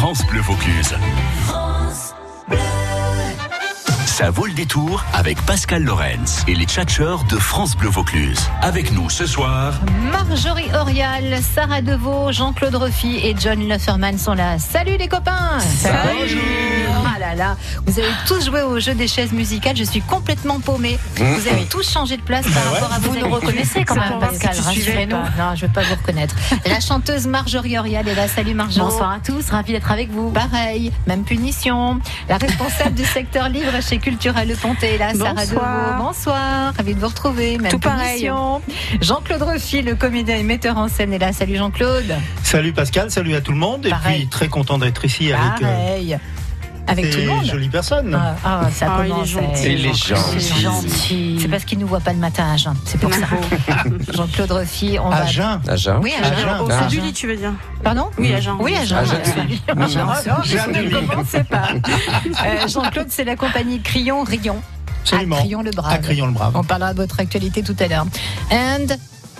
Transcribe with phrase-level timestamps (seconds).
[0.00, 0.94] France Bleu Vaucluse.
[4.20, 8.38] Ça vaut le détour avec Pascal Lorenz et les tchatcheurs de France Bleu Vaucluse.
[8.60, 9.72] Avec nous ce soir,
[10.12, 14.58] Marjorie Orial, Sarah Deveau, Jean-Claude Roffi et John Lefferman sont là.
[14.58, 16.38] Salut les copains Salut
[17.06, 20.60] Ah là là, vous avez tous joué au jeu des chaises musicales, je suis complètement
[20.60, 20.98] paumée.
[21.16, 23.12] Vous avez tous changé de place par rapport à vous.
[23.12, 25.16] Vous nous reconnaissez quand même, Pascal, rassurez-nous.
[25.16, 26.34] Non, je ne veux pas vous reconnaître.
[26.66, 28.28] La chanteuse Marjorie Orial est là.
[28.28, 28.90] Salut Marjorie.
[28.90, 30.30] Bonsoir à tous, ravi d'être avec vous.
[30.30, 31.98] Pareil, même punition.
[32.28, 35.92] La responsable du secteur libre chez Culturel Le Pontet là, Sarah Bonsoir.
[35.92, 36.04] Deveau.
[36.04, 37.58] Bonsoir, ravi de vous retrouver.
[37.58, 38.28] Même Tout pareil.
[39.00, 41.32] Jean-Claude Roffi, le comédien et metteur en scène est là.
[41.32, 42.16] Salut Jean-Claude.
[42.42, 43.86] Salut Pascal, salut à tout le monde.
[43.86, 44.18] Et Pareil.
[44.22, 46.18] puis très content d'être ici avec euh, Pareil.
[46.90, 47.44] Avec tout le monde.
[47.44, 48.14] jolies personnes.
[48.20, 49.28] Ah, ah, ça Ah, il est commence.
[49.28, 49.72] gentil.
[49.72, 50.40] Il est gentil.
[50.40, 51.38] C'est gentil.
[51.40, 52.74] C'est parce qu'il nous voit pas le matin à Jean.
[52.84, 53.26] C'est pour ça.
[54.12, 55.16] Jean-Claude Roffi, on va.
[55.22, 55.60] Agen.
[55.68, 56.00] Agen.
[56.02, 56.32] Oui, à Jean.
[56.36, 56.60] Agen.
[56.60, 56.78] Au Ah.
[56.80, 58.56] Saint-Julie, tu veux dire Pardon Oui, à Jean.
[58.60, 58.80] Oui, à.
[58.80, 61.68] À de ne commencez pas.
[62.44, 64.60] Euh, Jean-Claude, c'est la compagnie Crayon Rion.
[65.02, 65.36] Absolument.
[65.36, 65.92] À Crayon le Brave.
[65.92, 66.52] À Crayon le Brave.
[66.56, 68.06] On parlera de votre actualité tout à l'heure.
[68.50, 68.86] And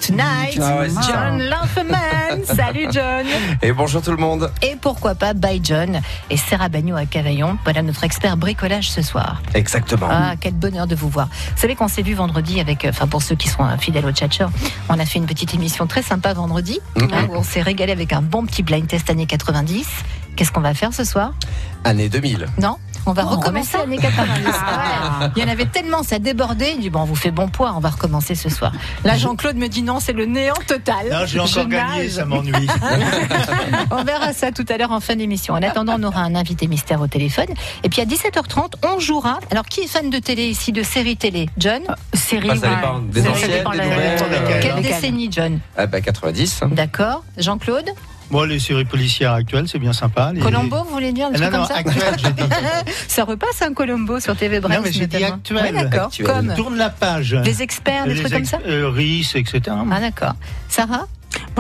[0.01, 0.89] tonight, Ah ouais.
[1.07, 2.45] John Lanfeman.
[2.57, 3.27] Salut John.
[3.63, 4.51] Et bonjour tout le monde.
[4.63, 7.59] Et pourquoi pas by John et Sarah Bagnou à Cavaillon.
[7.65, 9.43] Voilà notre expert bricolage ce soir.
[9.55, 10.09] Exactement.
[10.11, 11.29] Ah, quel bonheur de vous voir.
[11.55, 14.47] Vous savez qu'on s'est vu vendredi avec, enfin pour ceux qui sont fidèles au Tchatcher,
[14.89, 17.09] on a fait une petite émission très sympa vendredi, Mhm.
[17.13, 19.87] hein, où on s'est régalé avec un bon petit blind test années 90.
[20.37, 21.33] Qu'est-ce qu'on va faire ce soir?
[21.85, 22.47] Année 2000.
[22.59, 22.77] Non?
[23.07, 24.45] On va Oh, on recommencer remet années 90.
[24.53, 25.19] Ah.
[25.23, 25.29] Ouais.
[25.37, 26.73] Il y en avait tellement, ça débordait.
[26.75, 28.73] Il dit bon, on vous fait bon poids, on va recommencer ce soir.
[29.05, 31.07] Là, Jean-Claude me dit non, c'est le néant total.
[31.11, 32.53] Non, j'ai encore Je gagné, ça m'ennuie.
[33.91, 35.55] On verra ça tout à l'heure en fin d'émission.
[35.55, 37.47] En attendant, on aura un invité mystère au téléphone.
[37.83, 39.41] Et puis à 17h30, on jouera.
[39.51, 41.49] Alors, qui est fan de télé ici, de séries télé?
[41.59, 41.83] John?
[42.15, 43.79] Série, Ah, ça dépend des Ça anciennes, dépend des.
[43.79, 45.59] Lesquelles Quelle décennie, John?
[45.77, 46.61] Ah bah 90.
[46.73, 47.25] D'accord.
[47.37, 47.91] Jean-Claude?
[48.31, 50.33] Moi, les séries policières actuelles, c'est bien sympa.
[50.33, 50.41] Les...
[50.41, 52.43] Colombo, vous voulez dire un truc Non, non, comme ça actuelles, j'ai dit.
[53.09, 54.79] Ça repasse un Colombo sur TV Brest.
[54.79, 55.63] Non, mais j'ai dit actuel.
[55.65, 56.07] Oui, d'accord.
[56.07, 56.27] Actuel.
[56.27, 57.33] Comme Tourne la page.
[57.33, 59.61] des experts, des Les trucs comme ça euh, RIS, etc.
[59.69, 60.35] Ah, d'accord.
[60.69, 61.07] Sarah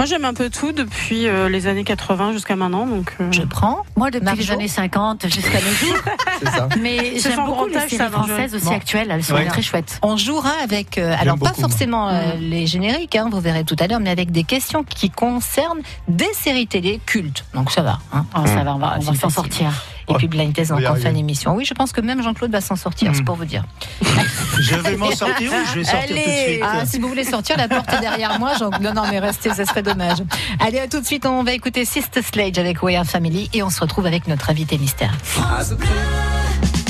[0.00, 2.86] Moi, j'aime un peu tout depuis euh, les années 80 jusqu'à maintenant.
[2.86, 3.84] Donc, euh, Je prends.
[3.96, 5.94] Moi, depuis Marjo les années 50 jusqu'à nos jours.
[6.38, 6.68] C'est ça.
[6.80, 8.70] Mais j'aime beaucoup grand les séries françaises aussi Bon.
[8.76, 9.08] actuelles.
[9.10, 9.44] Elles sont Ouais.
[9.44, 9.98] très chouettes.
[10.00, 12.40] On jouera avec, euh, alors pas beaucoup, forcément euh, Mm.
[12.40, 16.32] les génériques, hein, vous verrez tout à l'heure, mais avec des questions qui concernent des
[16.32, 17.44] séries télé cultes.
[17.52, 17.98] Donc ça va.
[18.14, 18.24] hein.
[18.34, 19.70] Oh, ça va, on va, on va s'en sortir.
[20.10, 21.12] Et puis Blind Test On donc en fin arriver.
[21.12, 21.54] d'émission.
[21.54, 23.64] Oui, je pense que même Jean-Claude va s'en sortir, c'est pour vous dire.
[24.60, 27.24] Je vais m'en sortir ou je vais sortir tout de suite Ah, si vous voulez
[27.24, 28.52] sortir, la porte est derrière moi.
[28.58, 30.18] Jean- Non, non, mais restez, ça serait dommage.
[30.58, 33.62] Allez, à tout de suite, on va écouter Sister Sledge avec We Are Family et
[33.62, 35.12] on se retrouve avec notre invité mystère.
[35.34, 36.89] Tout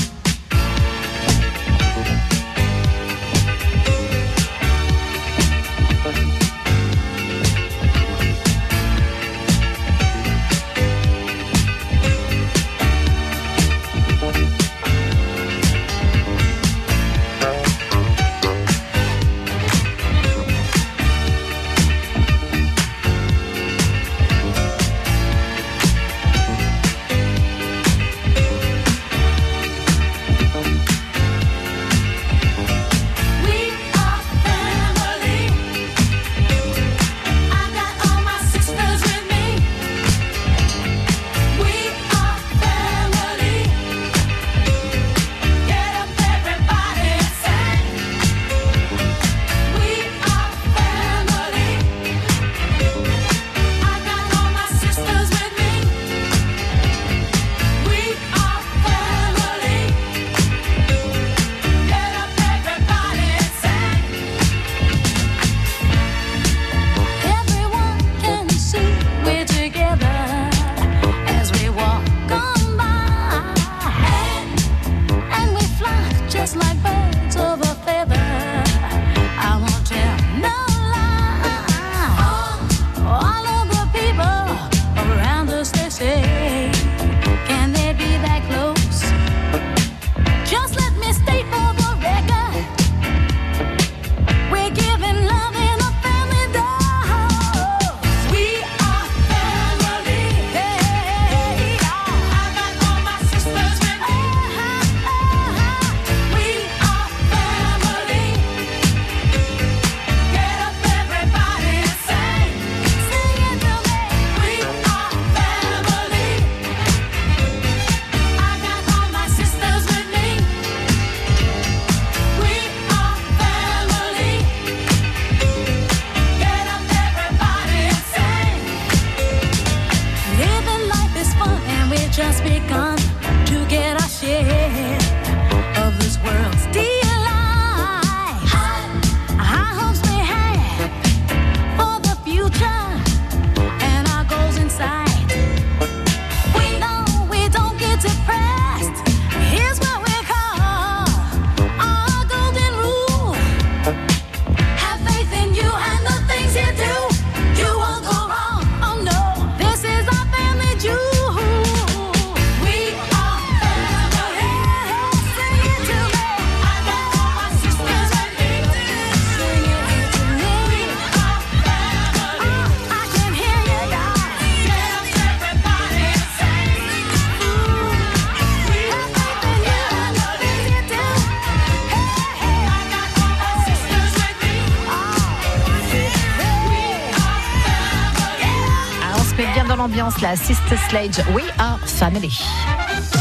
[190.21, 190.35] là.
[190.35, 192.41] Sister Sledge, We Are Family.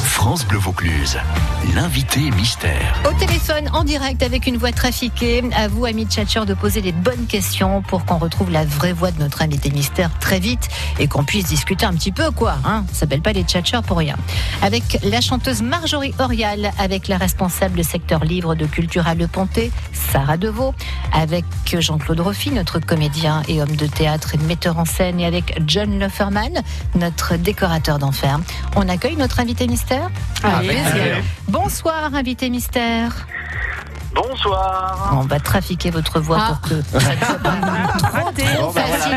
[0.05, 1.17] France Bleu Vaucluse,
[1.75, 3.01] l'invité mystère.
[3.09, 5.43] Au téléphone, en direct, avec une voix trafiquée.
[5.57, 9.11] À vous, amis tchatcheurs, de poser les bonnes questions pour qu'on retrouve la vraie voix
[9.11, 10.69] de notre invité mystère très vite
[10.99, 12.57] et qu'on puisse discuter un petit peu, quoi.
[12.65, 14.17] Hein Ça s'appelle pas les tchatcheurs pour rien.
[14.61, 19.71] Avec la chanteuse Marjorie Orial, avec la responsable secteur livre de Cultura Le Pontet,
[20.13, 20.75] Sarah Deveau,
[21.13, 25.61] avec Jean-Claude Roffi, notre comédien et homme de théâtre et metteur en scène, et avec
[25.67, 26.63] John Lofferman,
[26.97, 28.41] notre décorateur d'enfer.
[28.75, 30.11] On accueille notre invité mystère
[30.43, 31.23] Allez, Allez.
[31.49, 33.27] Bonsoir, invité mystère.
[34.15, 35.11] Bonsoir.
[35.17, 36.49] On va trafiquer votre voix Ah.
[36.49, 36.99] pour que ça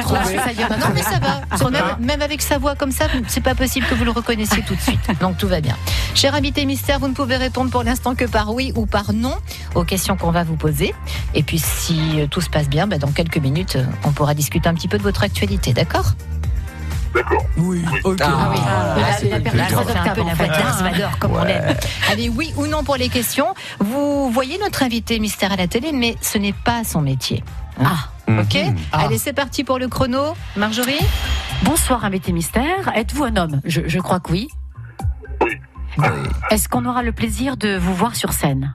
[0.01, 0.37] trop trouvé.
[0.37, 0.67] facile.
[0.79, 1.69] Non, mais ça va.
[1.69, 4.75] Même, même avec sa voix comme ça, c'est pas possible que vous le reconnaissiez tout
[4.75, 4.99] de suite.
[5.19, 5.75] Donc tout va bien.
[6.13, 9.35] Cher invité mystère, vous ne pouvez répondre pour l'instant que par oui ou par non
[9.75, 10.93] aux questions qu'on va vous poser.
[11.33, 14.33] Et puis si euh, tout se passe bien, bah, dans quelques minutes, euh, on pourra
[14.33, 16.11] discuter un petit peu de votre actualité, d'accord?
[17.57, 18.19] Oui, ok.
[18.21, 18.59] Ah oui.
[18.59, 20.73] Là, Là, c'est la un hein.
[20.73, 21.75] Salvador, comme on l'aime.
[22.11, 23.53] Allez, oui ou non pour les questions.
[23.79, 27.43] Vous voyez notre invité mystère à la télé, mais ce n'est pas son métier.
[27.79, 28.09] Ah.
[28.27, 28.75] Ok Mhm.
[28.93, 30.33] Allez, c'est parti pour le chrono.
[30.55, 30.99] Marjorie
[31.63, 32.91] Bonsoir, invité mystère.
[32.95, 33.61] Êtes-vous un homme?
[33.65, 34.47] Je, je crois que oui.
[36.49, 38.73] Est-ce qu'on aura le plaisir de vous voir sur scène?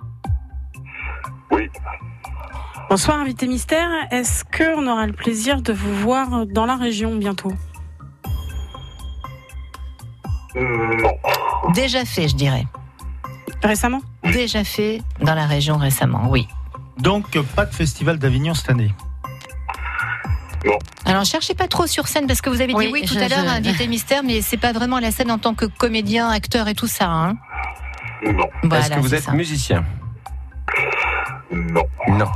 [2.91, 3.89] Bonsoir, invité mystère.
[4.11, 7.53] Est-ce qu'on aura le plaisir de vous voir dans la région bientôt?
[10.61, 11.73] Non.
[11.73, 12.67] Déjà fait, je dirais.
[13.63, 14.01] Récemment?
[14.25, 16.47] Déjà fait dans la région récemment, oui.
[16.99, 18.93] Donc, pas de festival d'Avignon cette année.
[21.05, 23.21] Alors, cherchez pas trop sur scène parce que vous avez dit Oui, oui tout je-
[23.21, 26.29] à l'heure, je- invité mystère, mais c'est pas vraiment la scène en tant que comédien,
[26.29, 27.07] acteur et tout ça.
[27.09, 27.37] Hein
[28.25, 28.49] Non.
[28.65, 29.33] voilà, Est-ce que vous êtes ça.
[29.33, 29.85] musicien?
[31.53, 31.85] Non.
[32.09, 32.27] Non.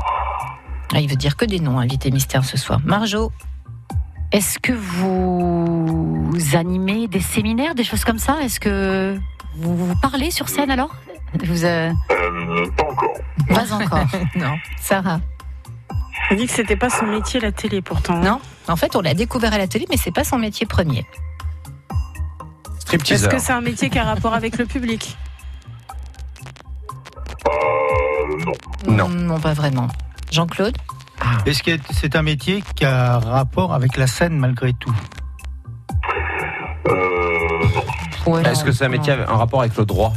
[0.95, 2.81] Ah, il veut dire que des noms, invité mystère ce soir.
[2.85, 3.33] Marjo,
[4.33, 8.39] Est-ce que vous animez des séminaires, des choses comme ça?
[8.43, 9.19] Est-ce que
[9.57, 10.95] vous, vous parlez sur scène alors?
[11.45, 13.13] Vous, euh, Euh, pas encore.
[13.49, 14.07] Pas encore.
[14.37, 14.55] non.
[14.81, 15.21] Sarah,
[16.31, 18.17] On dit que c'était pas son métier la télé pourtant.
[18.19, 18.41] non.
[18.69, 21.05] En fait, on l'a découvert à la télé, mais c'est pas son métier premier.
[22.93, 25.17] Est-ce que c'est un métier qui a rapport avec le public?
[27.47, 28.45] Euh,
[28.87, 28.97] non.
[28.97, 29.09] Non.
[29.09, 29.89] Non, pas vraiment.
[30.31, 30.77] Jean-Claude?
[31.47, 34.95] Est-ce que c'est un métier qui a rapport avec la scène malgré tout
[36.89, 37.59] Euh.
[38.27, 40.13] Ouais, Est-ce que c'est un métier en rapport avec le droit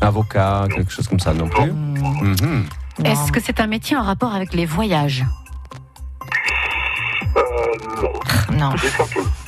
[0.00, 2.66] Avocat, quelque chose comme ça non plus Hmm, Mhm.
[3.04, 5.24] Est-ce que c'est un métier en rapport avec les voyages?
[7.36, 7.40] Euh,
[8.52, 8.70] non.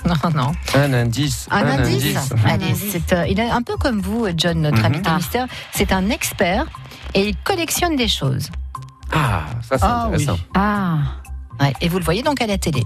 [0.05, 0.53] Non, un non.
[0.75, 1.47] Un indice.
[1.51, 2.73] Un, indice, Allez,
[3.13, 4.85] euh, il est un peu comme vous, John, notre Mhm.
[4.87, 5.17] invité Ah.
[5.17, 5.47] mystère.
[5.73, 6.67] C'est un expert
[7.15, 8.51] et il collectionne des choses.
[9.13, 10.33] Ah, ça c'est Ah, intéressant.
[10.35, 10.41] oui.
[10.55, 10.99] Ah,
[11.59, 12.83] Ouais, et vous le voyez donc à la télé?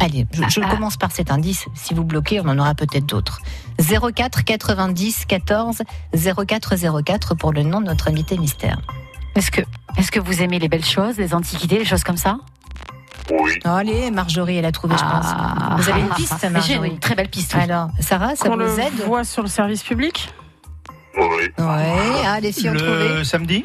[0.00, 0.74] Allez, je, je Ah, ah.
[0.74, 1.66] commence par cet indice.
[1.74, 3.40] Si vous bloquez, on en aura peut-être d'autres.
[3.78, 5.82] 04 90 14
[6.46, 8.80] 04 04 pour le nom de notre invité mystère.
[9.36, 9.60] est-ce que,
[9.96, 12.38] est-ce que vous aimez les belles choses, les antiquités, les choses comme ça?
[13.30, 13.52] Oui.
[13.64, 15.26] Allez, Marjorie, elle a trouvé, je pense.
[15.28, 15.76] Ah.
[15.78, 16.88] Vous avez une piste, Mais J'ai Marjorie?
[16.90, 17.54] une très belle piste.
[17.54, 17.60] oui.
[17.62, 18.94] Alors, Sarah, ça Qu'on vous le aide?
[19.06, 20.32] voit sur le service public?
[21.16, 21.24] Oui.
[21.58, 23.08] Ouais, ah, les filles ont trouvé.
[23.18, 23.64] Le samedi?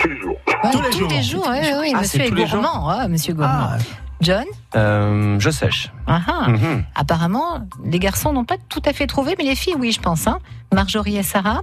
[0.00, 0.36] Tous les jours.
[0.46, 1.08] Ouais, tous les tous jours.
[1.10, 3.34] les jours, ouais, ouais, Ah, monsieur c'est est tous les jours gourmand, monsieur.
[3.42, 3.76] Ah,
[4.20, 4.44] John
[4.76, 5.90] Euh, je sèche.
[6.06, 6.48] ah, ah.
[6.50, 6.84] Mhm.
[6.94, 10.26] Apparemment, les garçons n'ont pas tout à fait trouvé, mais les filles, oui, je pense.
[10.26, 10.38] Hein.
[10.72, 11.62] Marjorie et Sarah.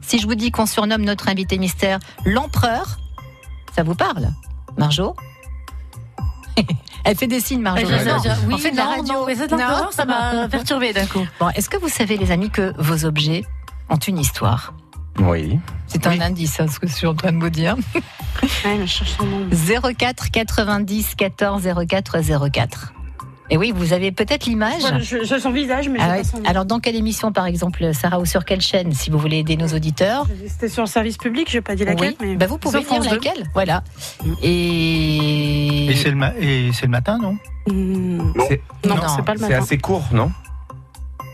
[0.00, 2.96] Si je vous dis qu'on surnomme notre invité mystère l'empereur,
[3.76, 4.30] ça vous parle
[4.76, 5.14] Marjo
[7.04, 7.86] Elle fait des signes, Marjo.
[7.86, 9.14] Oui, on fait de la radio.
[9.14, 9.34] non, mais
[9.92, 11.24] ça m'a perturbé d'un coup.
[11.38, 13.44] Bon, est-ce que vous savez, les amis, que vos objets
[13.88, 14.74] ont une histoire?
[15.18, 15.58] Oui.
[15.86, 17.76] C'est un indice, hein, ce que je suis en train de vous dire.
[18.64, 19.46] Ouais, mais je cherche son nom.
[19.98, 22.18] 04 90 14 04
[22.50, 22.92] 04.
[23.50, 24.80] Et oui, vous avez peut-être l'image.
[25.00, 26.44] Je- J'ai son visage, mais Ah pas son nom.
[26.46, 29.56] Alors, dans quelle émission, par exemple, Sarah, ou sur quelle chaîne, si vous voulez aider
[29.56, 32.14] nos auditeurs C'était sur le service public, j'ai pas dit laquelle.
[32.20, 32.28] Oui.
[32.28, 33.44] mais Bah, vous pouvez dire France laquelle.
[33.52, 33.82] Voilà.
[34.42, 35.86] Et.
[35.90, 37.36] Et c'est le, ma- et c'est le matin, non?
[37.66, 38.44] Hmm, Non.
[38.48, 39.62] C'est- Non, Non, c'est pas le C'est matin.
[39.62, 40.30] assez court, non?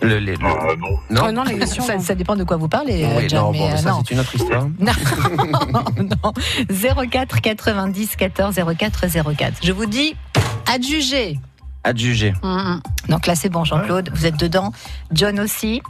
[0.03, 0.99] Le, le- Ah non.
[1.11, 1.83] Non, Oh non, l'émission.
[1.83, 2.01] Ça, non.
[2.03, 4.03] ça dépend de quoi vous parlez, Oui, John, non, mais bon, euh, ça non.
[4.07, 4.67] c'est une autre histoire.
[4.79, 5.85] Non,
[6.25, 6.33] non.
[7.11, 9.55] 04 90 14 04 04.
[9.63, 10.15] Je vous dis,
[10.73, 11.39] adjugé.
[11.85, 12.33] Adjugé.
[13.09, 14.73] Donc là, c'est bon, Jean-Claude, vous êtes dedans.
[15.13, 15.81] John aussi.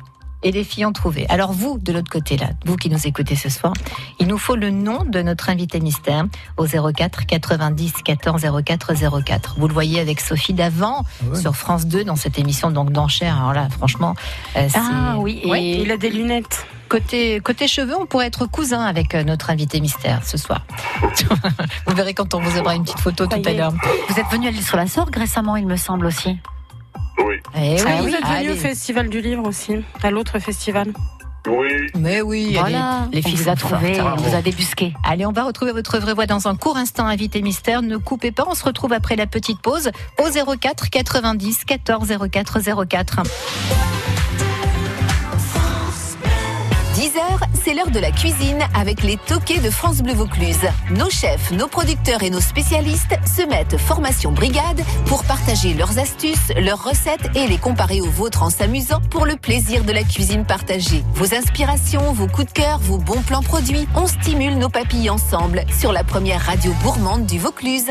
[0.43, 1.27] Et les filles ont trouvé.
[1.29, 3.73] Alors vous, de l'autre côté là, vous qui nous écoutez ce soir,
[4.21, 6.27] il nous faut le nom de notre invité mystère
[6.57, 9.55] au 04 90 14 04 04.
[9.59, 11.41] Vous le voyez avec Sophie d'avant Ouais.
[11.41, 13.37] sur France 2 dans cette émission donc d'enchères.
[13.39, 14.15] Alors là, franchement,
[14.57, 15.65] euh, c'est- Ah oui, et Ouais.
[15.81, 16.67] Il a des lunettes.
[16.89, 20.65] Côté, côté cheveux, on pourrait être cousin avec euh, notre invité mystère ce soir.
[21.87, 23.73] vous verrez quand on vous aura une petite photo tout à l'heure.
[24.09, 26.39] vous êtes venu à l'île sur la Sorgue récemment, il me semble aussi.
[27.19, 27.37] Oui.
[27.57, 30.93] Eh Ah, oui, vous êtes venu au Festival du Livre aussi, à l'autre festival.
[31.49, 31.69] Oui.
[31.97, 34.95] Mais oui, Voilà, les on filles vous a trouvé, on vous a débusqué.
[35.05, 37.83] Allez, on va retrouver votre vraie voix dans un court instant, invité mystère.
[37.83, 42.85] Ne coupez pas, on se retrouve après la petite pause au 04 90 14 04
[42.89, 43.23] 04.
[46.97, 47.21] 10h,
[47.63, 50.67] c'est l'heure de la cuisine avec les toquets de France Bleu Vaucluse.
[50.91, 56.53] Nos chefs, nos producteurs et nos spécialistes se mettent formation brigade pour partager leurs astuces,
[56.59, 60.47] leurs recettes et les comparer aux vôtres en s'amusant pour le plaisir de la cuisine
[60.47, 61.05] partagée.
[61.13, 65.67] Vos inspirations, vos coups de cœur, vos bons plans produits, on stimule nos papilles ensemble
[65.79, 67.91] sur la première radio gourmande du Vaucluse.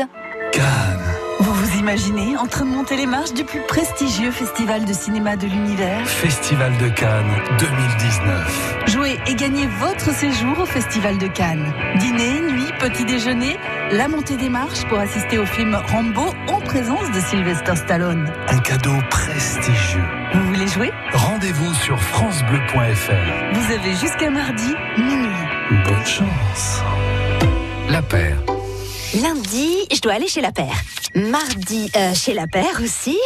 [1.86, 5.46] Vous imaginez en train de monter les marches du plus prestigieux festival de cinéma de
[5.46, 8.76] l'univers Festival de Cannes 2019.
[8.88, 11.72] Jouez et gagnez votre séjour au Festival de Cannes.
[11.98, 13.56] Dîner, nuit, petit déjeuner,
[13.92, 18.32] la montée des marches pour assister au film Rambo en présence de Sylvester Stallone.
[18.48, 20.04] Un cadeau prestigieux.
[20.34, 20.90] Vous voulez jouer?
[21.12, 23.52] Rendez-vous sur francebleu.fr.
[23.52, 25.84] Vous avez jusqu'à mardi, minuit.
[25.84, 26.82] Bonne chance.
[27.88, 28.38] La paire.
[29.22, 30.74] Lundi, je dois aller chez la paire.
[31.16, 33.16] Mardi, euh, chez la paire aussi.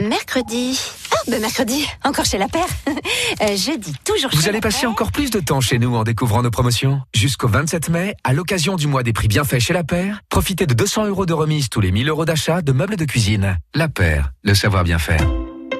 [0.00, 0.80] Mercredi.
[1.12, 2.66] Ah, ben mercredi, encore chez la paire.
[3.42, 4.90] Euh, jeudi, toujours chez Vous allez la passer paire.
[4.90, 7.00] encore plus de temps chez nous en découvrant nos promotions.
[7.14, 10.74] Jusqu'au 27 mai, à l'occasion du mois des prix bienfaits chez La Paire, profitez de
[10.74, 13.58] 200 euros de remise tous les 1000 euros d'achat de meubles de cuisine.
[13.74, 15.20] La Paire, le savoir bien faire.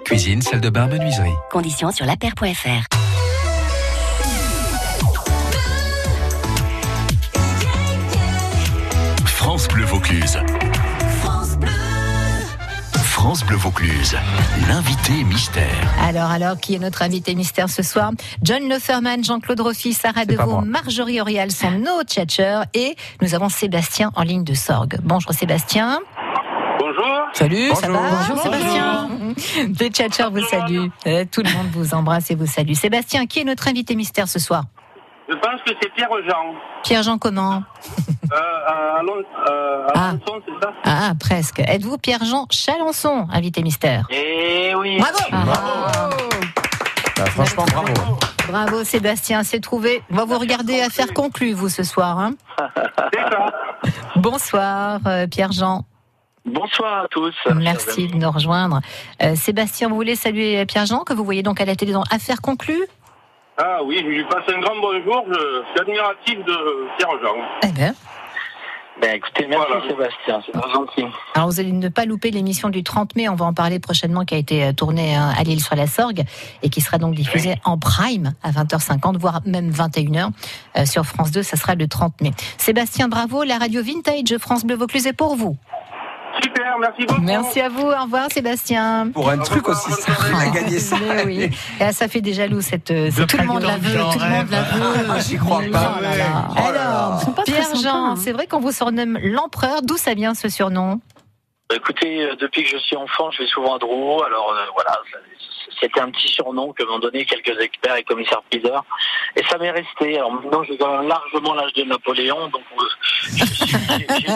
[0.05, 1.31] Cuisine, salle de bain, menuiserie.
[1.51, 2.87] Conditions sur lapaire.fr.
[9.27, 10.39] France Bleu Vaucluse.
[13.25, 14.15] France Bleu Vaucluse.
[14.69, 15.91] L'invité mystère.
[16.03, 18.11] Alors, alors, qui est notre invité mystère ce soir?
[18.43, 20.61] John Leferman, Jean-Claude Roffi, Sarah moi.
[20.61, 24.99] Marjorie Orial sont nos tchatcheurs et nous avons Sébastien en ligne de Sorgue.
[25.03, 26.01] Bonjour Sébastien.
[26.79, 27.17] Bonjour.
[27.33, 28.03] Salut, ça Bonjour.
[28.03, 29.09] va Bonjour, Sébastien.
[29.81, 30.91] Les tchatcheurs vous saluent.
[31.07, 32.75] Euh, Tout le monde vous embrasse et vous salue.
[32.75, 34.65] Sébastien, qui est notre invité mystère ce soir?
[35.31, 36.55] Je pense que c'est Pierre-Jean.
[36.83, 37.63] Pierre-Jean comment?
[38.33, 40.09] À Alon- euh, à Ah.
[40.11, 41.61] Alençon, c'est ça Ah, presque.
[41.61, 44.07] Êtes-vous Pierre-Jean Chalençon, invité mystère?
[44.11, 44.99] Eh oui.
[44.99, 45.19] Bravo
[47.17, 47.93] Bah, franchement, bravo.
[48.49, 50.03] Bravo Sébastien, c'est trouvé.
[50.11, 52.19] On va vous regarder à faire conclu, vous, ce soir.
[52.19, 52.33] hein.
[53.13, 53.53] C'est ça.
[54.17, 55.85] Bonsoir euh, Pierre-Jean.
[56.45, 57.35] Bonsoir à tous.
[57.55, 58.81] Merci de nous rejoindre.
[59.23, 62.43] Euh, Sébastien, vous voulez saluer Pierre-Jean, que vous voyez donc à la télé dans Affaires
[62.43, 62.85] conclues?
[63.57, 65.25] Ah oui, je lui passe un grand bonjour.
[65.29, 67.37] Je suis admiratif de Pierre-Jean.
[67.63, 67.95] Eh bien.
[69.01, 71.05] Ben écoutez, merci Sébastien, c'est très gentil.
[71.35, 74.25] Alors vous allez ne pas louper l'émission du 30 mai, on va en parler prochainement,
[74.25, 76.23] qui a été euh, tournée hein, à l'île sur la Sorgue
[76.63, 80.31] et qui sera donc diffusée en prime à 20h50, voire même 21h
[80.77, 82.31] euh, sur France 2, ça sera le 30 mai.
[82.57, 85.57] Sébastien, bravo, la radio Vintage France Bleu Vaucluse est pour vous.
[86.45, 87.21] Super, merci beaucoup.
[87.23, 89.09] Merci à vous, au revoir Sébastien.
[89.13, 90.97] Pour un truc aussi simple, il a gagné ça.
[91.01, 91.41] Mais oui.
[91.45, 92.91] Et, ah, ça fait des jaloux cette.
[92.91, 95.21] euh, tout le monde la veut, tout le monde la veut.
[95.21, 95.95] J'y crois pas.
[95.99, 96.49] Oh là là.
[96.51, 96.81] Oh là là.
[96.91, 98.15] Alors, Ils sont pas très Pierre sympas, Jean, hein.
[98.23, 99.83] c'est vrai qu'on vous surnomme l'empereur.
[99.83, 101.01] D'où ça vient ce surnom?
[101.75, 104.23] Écoutez, euh, depuis que je suis enfant, je vais souvent à Drouot.
[104.23, 105.01] Alors euh, voilà,
[105.81, 108.85] c'était un petit surnom que m'ont donné quelques experts et commissaires-priseurs.
[109.37, 110.17] Et ça m'est resté.
[110.19, 112.49] Alors maintenant, j'ai quand même largement l'âge de Napoléon.
[112.49, 113.45] Donc euh,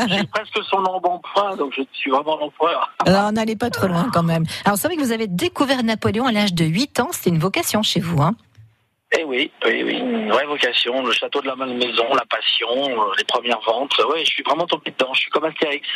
[0.09, 1.57] j'ai presque son embonpoint.
[1.57, 2.91] Donc je suis vraiment l'empereur.
[3.07, 4.45] Alors, n'allez pas trop loin quand même.
[4.65, 7.09] Alors, c'est vrai que vous avez découvert Napoléon à l'âge de 8 ans.
[7.13, 8.21] C'était une vocation chez vous.
[8.21, 8.35] Hein
[9.17, 9.97] Eh oui, oui, oui.
[9.99, 11.05] Une vraie vocation.
[11.05, 12.69] Le château de la Malmaison, la passion,
[13.17, 13.95] les premières ventes.
[14.13, 15.13] Oui, je suis vraiment tombé dedans.
[15.15, 15.87] Je suis comme Astérix.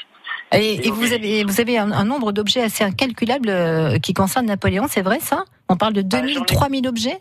[0.53, 4.47] Et, et vous avez, vous avez un, un nombre d'objets assez incalculable euh, qui concerne
[4.47, 5.45] Napoléon, c'est vrai ça?
[5.69, 7.21] On parle de 2000, 3000 objets?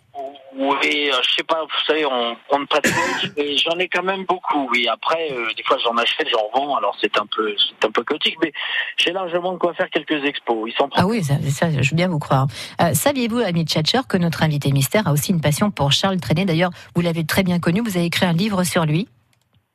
[0.58, 4.26] Oui, euh, je sais pas, vous savez, on, prête pas, et j'en ai quand même
[4.26, 4.88] beaucoup, oui.
[4.88, 8.04] Après, euh, des fois j'en achète, j'en vends, alors c'est un peu c'est un peu
[8.04, 8.52] chaotique, mais
[8.98, 10.70] j'ai largement de quoi faire quelques expos.
[10.70, 12.48] Ils sont Ah oui, ça, ça, je veux bien vous croire.
[12.82, 16.46] Euh, Saviez-vous, ami Tchatcher, que notre invité mystère a aussi une passion pour Charles Trenet?
[16.46, 19.08] D'ailleurs, vous l'avez très bien connu, vous avez écrit un livre sur lui.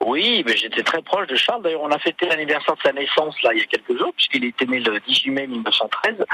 [0.05, 1.62] Oui, mais j'étais très proche de Charles.
[1.62, 4.45] D'ailleurs, on a fêté l'anniversaire de sa naissance là il y a quelques jours, puisqu'il
[4.45, 6.25] était né le 18 mai 1913.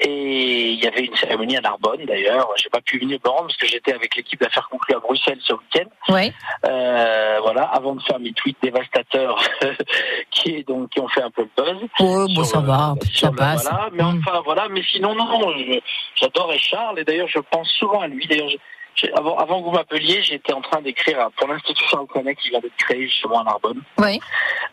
[0.00, 2.04] Et il y avait une cérémonie à Narbonne.
[2.06, 4.98] D'ailleurs, j'ai pas pu venir me rendre parce que j'étais avec l'équipe d'affaires conclues à
[5.00, 5.84] Bruxelles ce week-end.
[6.08, 6.32] Oui.
[6.66, 9.38] Euh, voilà, avant de faire mes tweets dévastateurs,
[10.30, 11.88] qui est donc qui ont fait un peu le buzz.
[12.00, 13.64] Oh, bon, ça va, ça le- passe.
[13.68, 15.52] Voilà, mais enfin voilà, mais sinon non,
[16.16, 18.26] j'adorais Charles et d'ailleurs je pense souvent à lui.
[18.26, 18.48] D'ailleurs,
[19.16, 22.60] avant, avant que vous m'appeliez, j'étais en train d'écrire pour l'Institut Charles Trenet qui vient
[22.60, 23.80] d'être créé justement à Narbonne.
[23.98, 24.20] Oui.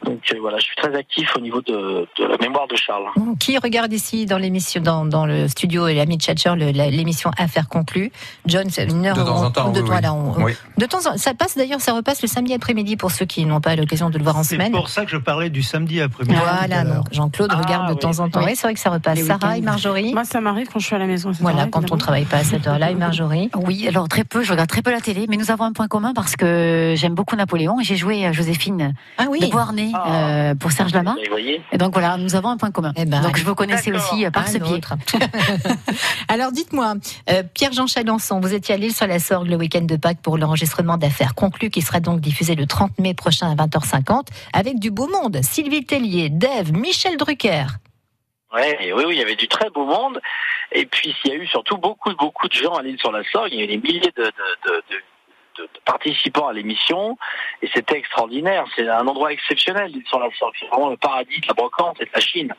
[0.06, 3.06] Donc euh, voilà, je suis très actif au niveau de, de la mémoire de Charles.
[3.40, 8.12] Qui regarde ici dans l'émission, dans, dans le studio et l'ami Tchatcher, l'émission Affaires conclues
[8.46, 10.34] John, c'est une heure De temps on- en temps, de, oui, voilà, oui.
[10.38, 10.54] on- Oui.
[10.78, 13.62] de temps en ça passe d'ailleurs, ça repasse le samedi après-midi pour ceux qui n'ont
[13.62, 14.72] pas l'occasion de le voir en C'est semaine.
[14.72, 16.36] pour ça que je parlais du samedi après-midi.
[16.40, 18.44] Voilà, donc Jean-Claude regarde de temps en temps.
[18.44, 19.18] Oui, c'est vrai que ça repasse.
[19.18, 19.62] Les Sarah et.
[19.62, 20.14] Marjorie.
[20.14, 21.32] Moi, ça m'arrive quand je suis à la maison.
[21.40, 21.98] Voilà, quand on évidemment.
[22.00, 22.92] travaille pas à cette heure-là.
[22.92, 25.64] Et Marjorie Oui, alors très peu, je regarde très peu la télé, mais nous avons
[25.64, 29.40] un point commun parce que j'aime beaucoup Napoléon et j'ai joué à Joséphine ah oui.
[29.40, 31.16] de Beauharnais euh, pour Serge Lama.
[31.16, 32.92] Vous voyez Et donc voilà, nous avons un point commun.
[32.94, 34.74] ben, donc je vous connaissais aussi par ce biais.
[34.74, 34.96] autre.
[36.28, 36.96] Alors dites-moi,
[37.30, 40.38] euh, Pierre-Jean Chalençon, vous étiez à l'île sur la Sorgue le week-end de Pâques pour
[40.38, 44.92] l'enregistrement d'affaires conclues qui sera donc diffusé le 30 mai prochain à 20h50 avec du
[44.92, 45.40] beau monde.
[45.42, 47.68] Sylvie Tellier, Dave, Michel Drucker.
[48.54, 50.20] Ouais, oui, oui, il y avait du très beau monde.
[50.74, 53.24] Et puis, il y a eu surtout beaucoup, beaucoup de gens à l'île sur la
[53.24, 53.54] Sorgue.
[53.54, 54.84] Il y a eu des milliers de, de,
[55.86, 57.18] participants à l'émission.
[57.62, 58.66] Et c'était extraordinaire.
[58.76, 60.54] C'est un endroit exceptionnel, l'île sur la Sorgue.
[60.60, 62.54] C'est vraiment le paradis de la brocante et de la Chine.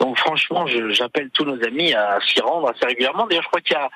[0.00, 3.26] Donc, franchement, j'appelle tous nos amis à s'y rendre assez régulièrement.
[3.26, 3.88] D'ailleurs, je crois qu'il y a,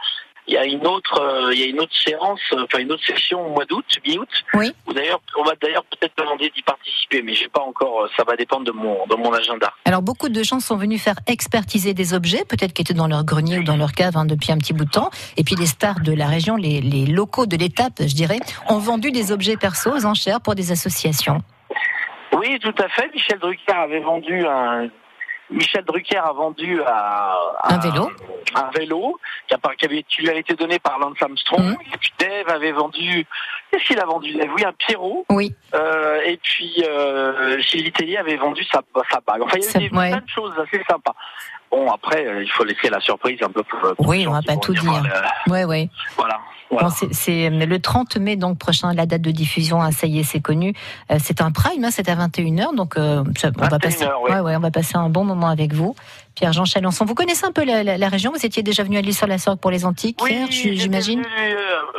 [0.46, 2.90] il y a une autre, euh, il y a une autre séance, euh, enfin une
[2.92, 4.28] autre session au mois d'août, mi-août.
[4.54, 4.72] Oui.
[4.86, 8.02] Où d'ailleurs, on va d'ailleurs peut-être demander d'y participer, mais je sais pas encore.
[8.04, 9.72] euh, Ça va dépendre de mon, de mon agenda.
[9.84, 13.24] Alors beaucoup de gens sont venus faire expertiser des objets, peut-être qui étaient dans leur
[13.24, 15.10] grenier ou dans leur cave hein, depuis un petit bout de temps.
[15.36, 18.38] Et puis les stars de la région, les, les locaux de l'étape, je dirais,
[18.68, 21.42] ont vendu des objets perso aux enchères pour des associations.
[22.36, 23.10] Oui, tout à fait.
[23.12, 24.88] Michel Drucker avait vendu un.
[25.50, 28.10] Michel Drucker a vendu à, à- Un vélo.
[28.54, 31.76] un vélo qui, a, qui avait- qui lui avait été donné par Lance Armstrong.
[31.92, 33.26] Et puis Dave avait vendu.
[33.70, 34.50] Qu'est-ce qu'il a vendu Dave?
[34.54, 35.24] Oui, un Pierrot.
[35.30, 35.54] Oui.
[35.74, 37.60] Euh, et puis euh,
[37.96, 39.42] Tellier avait vendu sa, sa bague.
[39.42, 40.10] Enfin, il y avait des, ouais.
[40.10, 41.14] plein de choses assez sympas.
[41.70, 43.78] Bon, après, euh, il faut laisser la surprise un peu pour.
[43.94, 45.02] pour Oui, on va pas tout dire.
[45.46, 45.88] le- Ouais, ouais.
[46.16, 46.38] Voilà.
[46.70, 46.88] voilà.
[46.88, 50.18] Bon, c'est- c'est le 30 mai donc prochain, la date de diffusion, hein, ça y
[50.18, 50.72] est, c'est connu.
[51.12, 54.04] Euh, c'est un prime, hein, c'est à 21h, donc euh, ça- on va 21 passer,
[54.04, 54.32] heures, ouais.
[54.56, 55.94] on va passer un bon moment avec vous.
[56.34, 58.32] Pierre-Jean Chalençon, vous connaissez un peu la, la- la région?
[58.32, 61.22] Vous étiez déjà venu à l'île sur la Sorgue pour les antiques, j'étais j'imagine?
[61.40, 61.56] euh,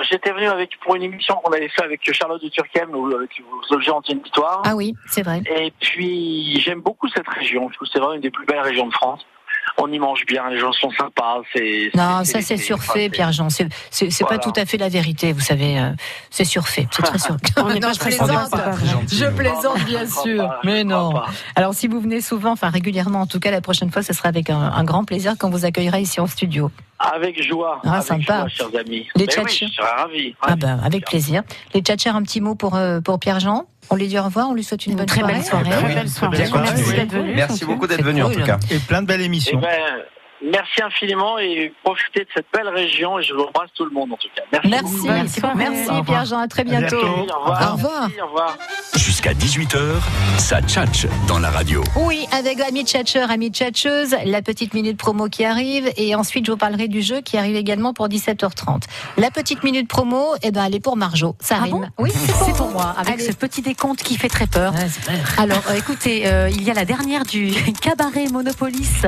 [0.10, 3.30] J'étais venu avec pour une émission qu'on avait fait avec Charlotte de Turquem, ou avec
[3.70, 4.62] aux objets antiques d'histoire.
[4.66, 5.42] Ah oui, c'est vrai.
[5.56, 7.70] Et puis j'aime beaucoup cette région.
[7.70, 9.22] Je trouve que c'est vraiment une des plus belles régions de France.
[9.78, 11.42] On y mange bien, les gens sont sympas.
[11.56, 13.50] C'est Non, ça c'est surfait, Pierre-Jean.
[13.50, 14.44] C'est c'est- c'est pas Voilà.
[14.44, 15.80] tout à fait la vérité, vous savez.
[15.80, 15.92] euh,
[16.30, 17.40] C'est surfait, c'est très surfait.
[17.58, 18.52] Non, pas je plaisante.
[19.12, 20.50] Je plaisante, bien sûr.
[20.64, 21.14] Mais non.
[21.56, 24.30] Alors, si vous venez souvent, enfin régulièrement, en tout cas, la prochaine fois, ce sera
[24.30, 26.70] avec un, un grand plaisir qu'on vous accueillera ici en studio.
[27.00, 28.40] Avec joie, Ah, avec sympa.
[28.42, 29.08] joie, chers amis.
[29.16, 29.68] Les oui, tchatchers.
[29.68, 30.36] je serais ravi.
[30.42, 31.42] Ah ben, avec plaisir.
[31.74, 33.66] Les tchatchers, un petit mot pour, euh, pour Pierre-Jean?
[33.92, 35.34] On lui dit au revoir, on lui souhaite une, bonne très soirée.
[35.34, 35.66] belle soirée.
[35.68, 36.38] Eh ben oui, Très belle soirée.
[36.38, 36.96] bien Merci continué.
[36.96, 37.34] d'être venu.
[37.36, 37.74] Merci surtout.
[37.74, 38.58] beaucoup d'être venu en tout cas.
[38.72, 39.60] Et plein de belles Eh émissions.
[39.60, 39.68] ben,
[40.44, 44.12] merci infiniment et profitez de cette belle région et je vous embrasse tout le monde
[44.14, 44.44] en tout cas.
[44.68, 44.96] Merci.
[45.06, 45.90] Merci, merci.
[46.06, 46.98] Pierre-Jean, à très bientôt.
[47.02, 47.34] bientôt.
[47.34, 47.74] Au revoir.
[47.74, 48.02] Au revoir.
[48.02, 48.58] Merci, au revoir.
[48.96, 49.80] Jusqu'à 18h,
[50.38, 51.84] ça tchatche dans la radio.
[51.96, 56.52] Oui, avec amis tchatcheurs, amis tchatcheuses, la petite minute promo qui arrive et ensuite je
[56.52, 58.84] vous parlerai du jeu qui arrive également pour 17h30.
[59.18, 61.36] La petite minute promo, eh ben, elle est pour Marjo.
[61.40, 61.72] Ça Ah rime.
[61.72, 61.88] bon?
[62.00, 63.24] Oui, C'est pour moi, avec Allez.
[63.26, 64.74] ce petit décompte qui fait très peur.
[64.74, 64.88] Ouais.
[65.38, 67.52] Alors, euh, écoutez, euh, il y a la dernière du
[67.82, 69.04] cabaret Monopolis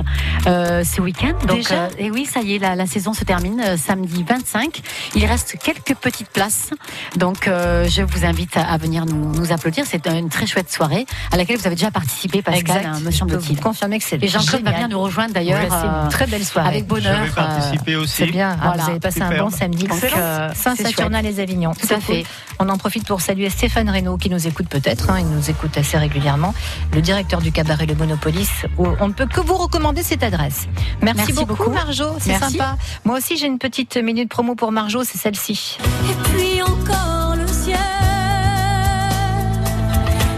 [0.47, 1.22] euh, ce week-end.
[1.47, 4.81] Donc, Déjà et oui, ça y est, la, la saison se termine euh, samedi 25.
[5.15, 6.69] Il reste quelques petites places.
[7.15, 9.85] Donc, euh, je vous invite à, à venir nous, nous applaudir.
[9.87, 12.85] C'est une très chouette soirée à laquelle vous avez déjà participé, Pascal, Exact.
[12.87, 13.55] hein, me Je peux semble-t-il.
[13.55, 15.59] vous confirmer que c'est Et Jean-Claude va bien nous rejoindre d'ailleurs.
[15.61, 16.67] Ouais, c'est euh, une très belle soirée.
[16.69, 17.15] avec bonheur.
[17.17, 18.13] J'avais participé aussi.
[18.17, 18.83] C'est bien, Ah, Voilà.
[18.83, 19.83] vous avez passé un bon samedi.
[19.85, 20.17] Donc, Excellent.
[20.19, 21.73] euh, C'est Saint-Saturnin-les-Avignon.
[21.73, 22.23] Tout à fait.
[22.23, 22.27] cool.
[22.59, 25.77] On en profite pour saluer Stéphane Reynaud qui nous écoute peut-être, hein, il nous écoute
[25.77, 26.53] assez régulièrement,
[26.93, 28.49] le directeur du cabaret Le Monopolis.
[28.77, 30.67] où on ne peut que vous recommander cette adresse.
[31.01, 31.69] Merci, Merci beaucoup, beaucoup.
[31.71, 32.77] Marjo, c'est sympa.
[33.05, 35.77] Moi aussi j'ai une petite minute promo pour Marjo, c'est celle-ci.
[36.09, 37.79] Et puis encore le ciel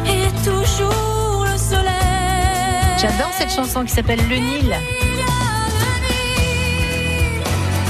[0.05, 2.99] et toujours le soleil.
[2.99, 4.75] J'adore cette chanson qui s'appelle Le Nil.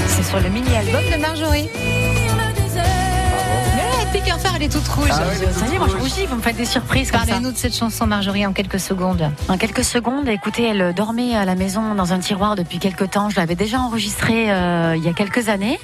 [0.08, 1.68] C'est sur le mini-album de Marjorie.
[4.38, 5.08] Faire, elle est toute rouge.
[5.10, 7.10] Ah ouais, ça y est, moi je rougis, vous me faites des surprises.
[7.10, 9.30] Parlez-nous de cette chanson, Marjorie, en quelques secondes.
[9.48, 13.30] En quelques secondes, écoutez, elle dormait à la maison dans un tiroir depuis quelques temps.
[13.30, 15.78] Je l'avais déjà enregistrée euh, il y a quelques années.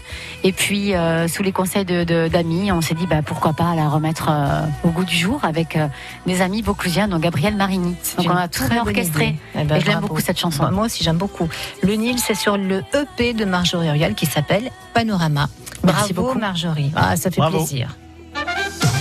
[0.44, 3.74] Et puis, euh, sous les conseils de- de- d'amis, on s'est dit bah, pourquoi pas
[3.74, 5.86] la remettre euh, au goût du jour avec euh,
[6.26, 7.96] des amis vauclusiens, dont Gabriel Marini.
[8.18, 9.36] Donc on a tout réorchestré.
[9.54, 10.64] Eh ben, et je l'aime beaucoup cette chanson.
[10.64, 11.48] Moi- Moi aussi, j'aime beaucoup.
[11.82, 15.48] Le Nil, c'est sur le EP de Marjorie Royal qui s'appelle Panorama.
[15.84, 16.38] Merci Bravo, beaucoup.
[16.38, 16.92] Marjorie.
[16.94, 17.58] Ah, ça fait Bravo.
[17.58, 17.96] plaisir.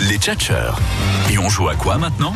[0.09, 0.79] Les tchatcheurs.
[1.31, 2.33] Et on joue à quoi maintenant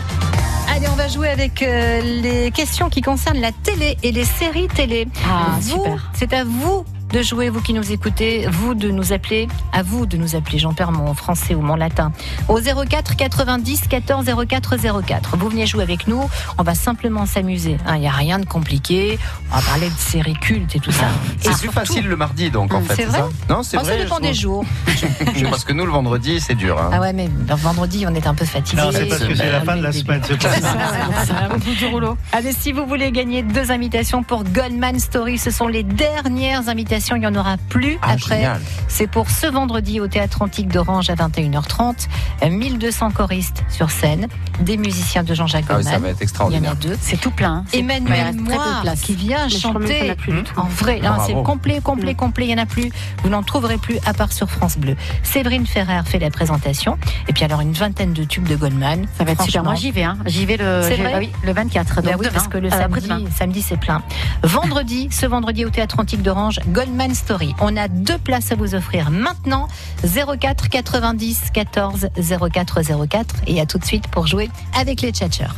[0.74, 4.68] Allez, on va jouer avec euh, les questions qui concernent la télé et les séries
[4.68, 5.08] télé.
[5.28, 6.12] Ah, Vous, super.
[6.14, 10.06] C'est à vous de jouer, vous qui nous écoutez, vous de nous appeler, à vous
[10.06, 12.12] de nous appeler, j'en perds mon français ou mon latin,
[12.50, 15.38] au 04 90 14 04 04.
[15.38, 16.22] Vous venez jouer avec nous,
[16.58, 17.78] on va simplement s'amuser.
[17.94, 19.18] Il n'y a rien de compliqué,
[19.52, 21.06] on va parler de séries cultes et tout ça.
[21.40, 22.96] C'est plus surtout- facile le mardi, donc en Hum, fait.
[22.96, 23.98] c'est vrai ça Non, c'est Oh, vrai.
[23.98, 24.66] Ça dépend je des jours.
[25.50, 26.78] Parce que nous, le vendredi, c'est dur.
[26.80, 26.90] hein.
[26.92, 28.82] Ah ouais, mais le vendredi, on est un peu fatigué.
[28.82, 30.22] Non, c'est parce que c'est la fin de la semaine.
[30.26, 31.50] c'est ça.
[31.80, 32.18] du rouleau.
[32.34, 36.95] Allez, si vous voulez gagner deux invitations pour Goldman Story, ce sont les dernières invitations.
[37.16, 38.48] Il n'y en aura plus Ah, après.
[38.88, 42.08] C'est pour ce vendredi au Théâtre Antique d'Orange à 21h30.
[42.50, 44.28] 1200 choristes sur scène,
[44.62, 46.72] des musiciens de Jean-Jacques Ah oui, ça va être Il y en extraordinaire.
[46.72, 46.98] a deux.
[47.02, 47.64] C'est tout plein.
[47.74, 48.32] hein.
[48.36, 49.02] De Moir place.
[49.02, 50.96] qui vient même en chanter a plus en vrai.
[51.02, 51.24] Non, Bravo.
[51.28, 52.16] c'est complet, complet, Mm.
[52.16, 52.46] complet.
[52.46, 52.92] Il n'y en a plus.
[53.24, 54.96] Vous n'en trouverez plus à part sur France Bleu.
[55.24, 56.98] Séverine Ferrer fait la présentation.
[57.28, 59.06] Et puis alors une vingtaine de tubes de Goldman.
[59.18, 59.64] Ça va être super.
[59.64, 60.04] Moi j'y vais.
[60.04, 60.18] Hein.
[60.26, 62.02] J'y vais le, C'est j'y- vrai ah oui, le 24.
[62.02, 63.18] bah Donc oui, parce que le l'après-demain.
[63.20, 64.02] samedi, samedi c'est plein.
[64.44, 67.56] Vendredi, ce vendredi au Théâtre Antique d'Orange, Goldman Story.
[67.62, 69.68] On a deux places à vous offrir maintenant.
[70.04, 72.10] 04 90 14
[72.52, 73.36] 04 04.
[73.48, 75.56] Et à tout de suite pour jouer avec les tchatcheurs.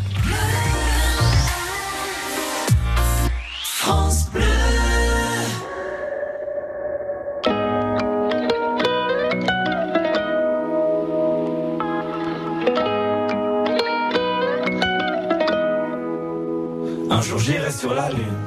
[17.10, 18.38] Un jour j'irai sur la lune.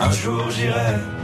[0.00, 1.23] Un jour j'irai.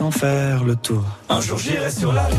[0.00, 1.02] en faire le tour.
[1.28, 2.38] Un jour j'irai sur la lune,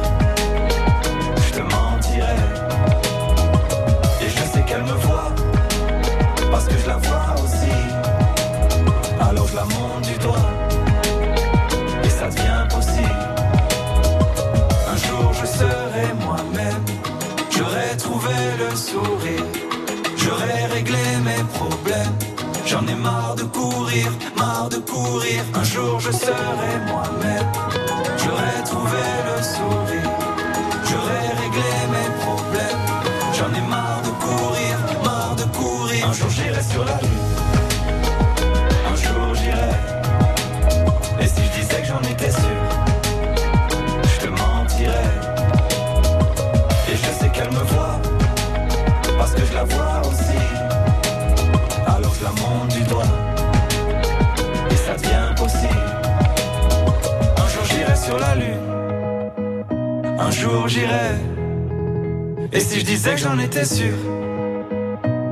[23.91, 25.43] de courir, marre de courir.
[25.53, 27.45] Un jour je serai moi-même,
[60.67, 61.15] j'irai.
[62.51, 63.93] Et si je disais que j'en étais sûr,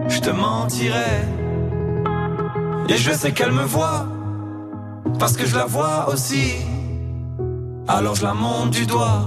[0.07, 1.25] je te mentirais.
[2.87, 4.07] Et je sais qu'elle me voit,
[5.19, 6.53] parce que je la vois aussi.
[7.87, 9.21] Alors je la monte du doigt,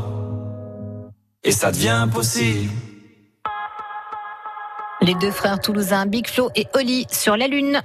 [1.45, 2.71] et ça devient possible.
[5.01, 7.83] Les deux frères toulousains Big Flo et Oli sur la Lune.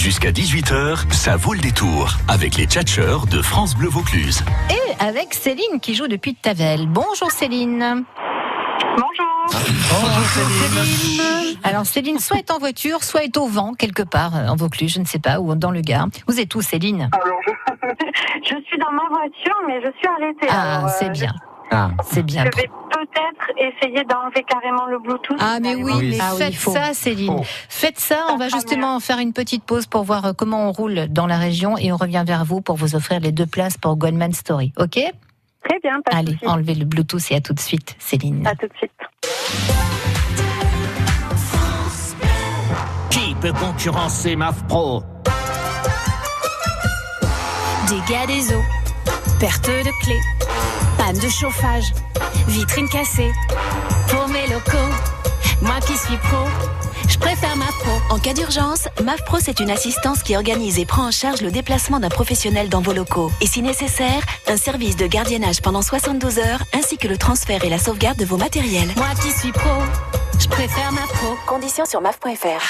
[0.00, 4.42] Jusqu'à 18h, ça vaut le détour avec les tchatcheurs de France Bleu Vaucluse.
[4.70, 6.86] Et avec Céline qui joue depuis Tavel.
[6.86, 8.06] Bonjour Céline.
[8.96, 9.62] Bonjour.
[9.90, 11.58] Bonjour Céline.
[11.62, 14.94] Alors Céline, soit est en voiture, soit est au vent quelque part euh, en Vaucluse,
[14.94, 16.08] je ne sais pas, ou dans le Gard.
[16.26, 17.10] Vous êtes où Céline?
[18.42, 20.46] Je suis dans ma voiture, mais je suis arrêtée.
[20.48, 21.10] Ah, euh, c'est
[21.70, 21.94] bien.
[22.04, 22.44] C'est bien.
[22.44, 25.36] Je vais peut-être essayer d'enlever carrément le Bluetooth.
[25.40, 26.72] Ah mais oui, mais Ah oui, faites faut.
[26.72, 27.40] ça Céline.
[27.68, 31.06] Faites ça, on va justement faire une petite pause pour voir euh, comment on roule
[31.08, 33.96] dans la région et on revient vers vous pour vous offrir les deux places pour
[33.96, 34.72] Goldman Story.
[34.78, 34.98] OK?
[35.68, 38.46] Très bien, pas Allez, enlevez le Bluetooth et à tout de suite Céline.
[38.46, 38.90] À tout de suite.
[43.10, 45.02] Qui peut concurrencer MAF Pro?
[47.88, 48.62] Dégâts des eaux,
[49.40, 50.20] perte de clés,
[51.10, 51.92] panne de chauffage,
[52.46, 53.32] vitrine cassée.
[54.08, 54.94] Pour mes locaux,
[55.62, 56.46] moi qui suis pro,
[57.08, 57.92] je préfère ma pro.
[58.10, 61.50] En cas d'urgence, MAF Pro c'est une assistance qui organise et prend en charge le
[61.50, 63.32] déplacement d'un professionnel dans vos locaux.
[63.40, 67.68] Et si nécessaire, un service de gardiennage pendant 72 heures, ainsi que le transfert et
[67.68, 68.90] la sauvegarde de vos matériels.
[68.96, 69.82] Moi qui suis pro,
[70.38, 71.36] je préfère ma pro.
[71.46, 72.60] Conditions sur maf.fr.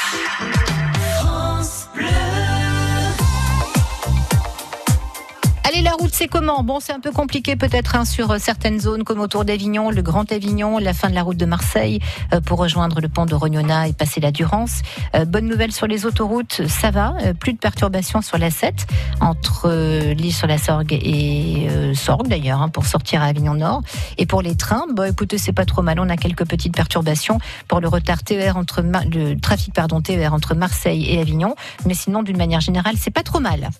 [5.62, 8.80] Allez, la route, c'est comment Bon, c'est un peu compliqué peut-être hein, sur euh, certaines
[8.80, 12.00] zones comme autour d'Avignon, le Grand Avignon, la fin de la route de Marseille
[12.32, 14.80] euh, pour rejoindre le pont de Rognona et passer la Durance.
[15.14, 17.14] Euh, bonne nouvelle sur les autoroutes, ça va.
[17.22, 18.86] euh, plus de perturbations sur la 7
[19.20, 23.54] entre euh, l'île sur la Sorgue et euh, Sorgue d'ailleurs hein, pour sortir à Avignon
[23.54, 23.82] Nord.
[24.18, 26.00] Et pour les trains, bah écoutez, c'est pas trop mal.
[26.00, 30.54] On a quelques petites perturbations pour le retard TER entre le trafic pardon TER entre
[30.54, 31.54] Marseille et Avignon,
[31.86, 33.70] mais sinon d'une manière générale, c'est pas trop mal.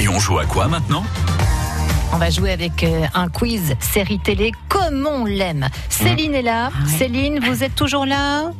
[0.00, 1.04] Et on joue à quoi maintenant?
[2.14, 5.68] On va jouer avec euh, un quiz série télé comme on l'aime.
[5.90, 6.70] Céline est là.
[6.86, 8.50] Céline, vous êtes toujours là?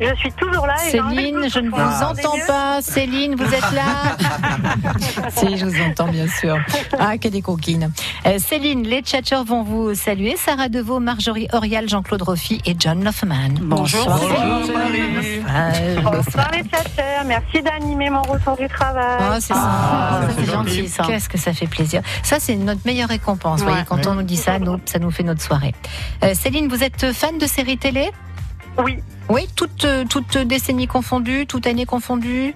[0.00, 0.74] Je suis toujours là.
[0.86, 2.80] et Céline, je ne vous entends pas.
[2.82, 4.16] Céline, vous êtes là
[5.30, 6.56] Si, je vous entends bien sûr.
[6.98, 7.90] Ah, que des coquines.
[8.26, 10.36] Euh, Céline, les tchatcheurs vont vous saluer.
[10.36, 13.54] Sarah Deveau, Marjorie Orial, Jean-Claude Roffi et John Loffman.
[13.60, 14.18] Bonjour.
[14.18, 15.44] Céline.
[15.50, 19.16] Euh, Bonsoir les chatteurs, merci d'animer mon retour du travail.
[19.20, 20.20] Ah, c'est ça.
[20.36, 20.88] c'est gentil.
[20.88, 21.04] ça.
[21.06, 22.02] Qu'est-ce que ça fait plaisir.
[22.22, 23.60] Ça, c'est notre meilleure récompense.
[23.60, 23.86] Vous voyez, Ouais.
[23.88, 25.74] quand on nous dit ça, nous, ça nous fait notre soirée.
[26.22, 28.10] Euh, Céline, vous êtes fan de séries télé?
[28.84, 28.98] Oui.
[29.28, 32.54] Oui, toutes, euh, toutes décennies confondues, toute année confondue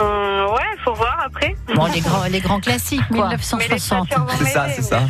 [0.00, 1.54] Euh, ouais, faut voir après.
[1.74, 3.28] Bon, les grands, les grands classiques, quoi.
[3.28, 4.08] 1960.
[4.38, 5.02] C'est ça, c'est ça.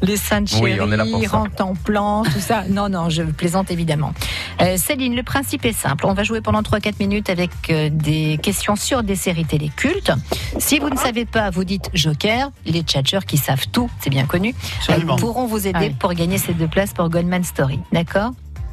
[0.00, 1.26] Les Saintes Oui, Chéries.
[1.26, 2.62] Rente en plan, tout ça.
[2.70, 4.14] Non, non, je plaisante évidemment.
[4.62, 6.06] Euh, Céline, le principe est simple.
[6.06, 10.10] On va jouer pendant 3-4 minutes avec euh, des questions sur des séries télé cultes.
[10.58, 12.50] Si vous ne savez pas, vous dites Joker.
[12.64, 15.14] Les tchatcheurs qui savent tout, c'est bien connu, Absolument.
[15.14, 15.90] euh, pourront vous aider Ah oui.
[15.98, 17.78] pour gagner ces deux places pour Goldman Story.
[17.92, 18.30] D'accord?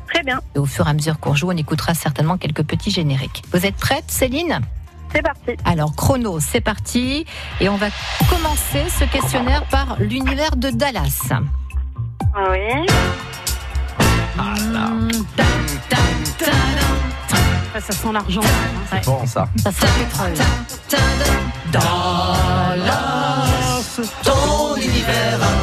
[0.07, 0.41] Très bien.
[0.55, 3.43] Et au fur et à mesure qu'on joue, on écoutera certainement quelques petits génériques.
[3.51, 4.61] Vous êtes prête, Céline?
[5.13, 5.51] C'est parti.
[5.63, 7.25] alors, chrono, c'est parti.
[7.61, 7.87] Et on va
[8.29, 11.31] commencer ce questionnaire par l'univers de Dallas.
[12.49, 12.85] Oui.
[14.37, 14.55] Ah,
[17.79, 18.41] ça sent l'argent.
[18.89, 19.47] C'est bon ça.
[19.57, 20.33] Ça sent le pétrole.
[21.71, 22.91] Dallas,
[24.23, 25.54] ton univers.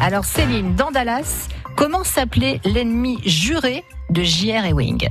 [0.00, 4.64] Alors, Céline, dans Dallas, comment s'appelait l'ennemi juré de J.R.
[4.66, 5.08] Ewing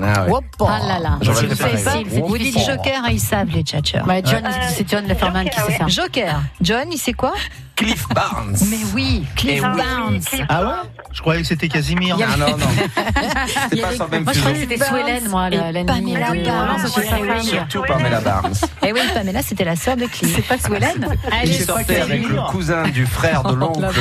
[0.00, 0.40] Ah ouais.
[0.60, 1.18] Ah là là.
[1.22, 4.06] Si vous dites Joker, ils savent les tchatcheurs.
[4.06, 5.86] Ouais, John, c'est John Leferman qui sait ça.
[5.88, 6.40] Joker.
[6.60, 7.34] John, il sait quoi?
[7.78, 8.56] Cliff Barnes.
[8.70, 9.76] Mais oui, Cliff Eh oui.
[9.76, 10.20] Barnes.
[10.48, 10.70] Ah ouais
[11.12, 12.16] Je croyais que c'était Casimir.
[12.20, 12.66] Ah non, non.
[13.72, 15.86] Y pas le même Moi, je croyais que c'était Sue Ellen, moi, l'ennemi.
[15.86, 16.82] Pamela Barnes.
[16.82, 17.42] Non, c'est pas Ewing.
[17.42, 18.54] Surtout Pamela Barnes.
[18.84, 20.34] Et oui, Pamela, c'était la sœur de Cliff.
[20.34, 21.06] C'est pas Sue Ellen
[21.44, 23.92] Il sortait avec le cousin du frère de l'oncle Oh,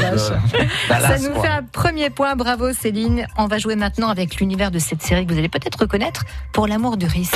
[0.90, 1.08] Dallas.
[1.20, 3.28] Ça nous fait un premier point, bravo Céline.
[3.38, 6.66] On va jouer maintenant avec l'univers de cette série que vous allez peut-être reconnaître pour
[6.68, 7.36] l'amour du risque.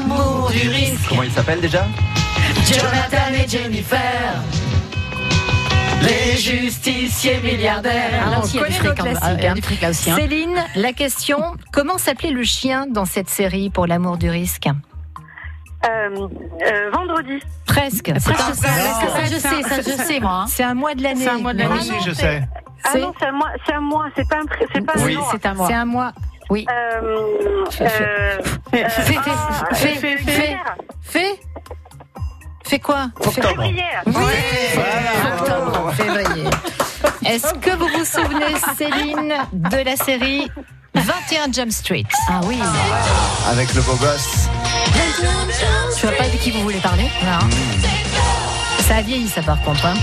[0.00, 1.08] L'amour du risque.
[1.08, 1.86] Comment il s'appelle déjà?
[2.66, 3.98] Jonathan et Jennifer.
[6.02, 8.24] Les justiciers milliardaires.
[8.24, 8.58] Ah, on
[8.94, 9.18] connaît hein.
[9.22, 9.32] Ah,
[9.90, 9.92] hein.
[9.92, 14.66] Céline, la question comment s'appelait le chien dans cette série pour l'amour du risque?
[14.66, 17.38] Euh, euh, vendredi.
[17.66, 18.12] Presque.
[18.18, 20.42] C'est Presque un- ça, ça, je sais, ça, je sais, moi.
[20.42, 20.46] hein.
[20.48, 21.24] C'est un mois de l'année.
[21.24, 21.80] C'est un mois de Mais l'année.
[21.80, 21.88] oui.
[21.90, 22.42] Moi aussi, je sais.
[22.84, 24.42] Ah non, c'est un mois, c'est un mois, c'est pas un,
[24.74, 25.66] c'est pas un Oui, c'est à moi.
[25.68, 26.12] C'est un mois.
[26.50, 26.66] Oui.
[26.70, 28.04] Euh, Fais, fais.
[28.04, 28.38] euh,
[28.72, 30.74] Fais, fais, Fais, ah,
[32.70, 33.48] fais, quoi Octobre.
[33.48, 33.84] Février.
[34.06, 34.14] Oui.
[35.40, 36.44] Octobre, février.
[37.26, 40.50] Est-ce que vous vous souvenez, Céline, de la série
[40.94, 42.04] 21 Jump Street?
[42.28, 42.58] Ah oui.
[43.50, 44.48] Avec le beau gosse.
[45.98, 47.10] Tu vois pas de qui vous voulez parler?
[47.24, 47.46] Non.
[48.86, 49.84] Ça a vieilli, ça, par contre.
[49.86, 49.94] hein.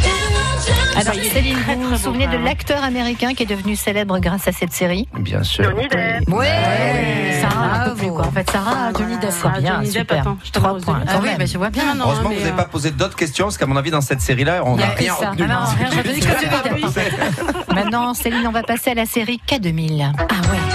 [0.98, 4.74] Alors, Céline, vous vous souvenez de l'acteur américain qui est devenu célèbre grâce à cette
[4.74, 5.64] série Bien sûr.
[5.66, 6.28] Johnny Depp.
[6.30, 8.26] Ouais, Sarah, un peu plus, quoi.
[8.26, 9.32] En fait, Sarah, Johnny Depp.
[9.32, 10.20] C'est bien, Johnny Depp, super.
[10.22, 11.02] attends, je te Trois points.
[11.08, 11.84] Ah oui, je vois bien.
[11.88, 14.02] Ah Heureusement que mais, vous n'avez pas posé d'autres questions, parce qu'à mon avis, dans
[14.02, 15.46] cette série-là, on n'a rien que retenu.
[15.50, 15.68] Ah
[17.68, 17.74] que.
[17.76, 20.12] Maintenant, Céline, on va passer à la série K2000.
[20.18, 20.67] Ah ouais.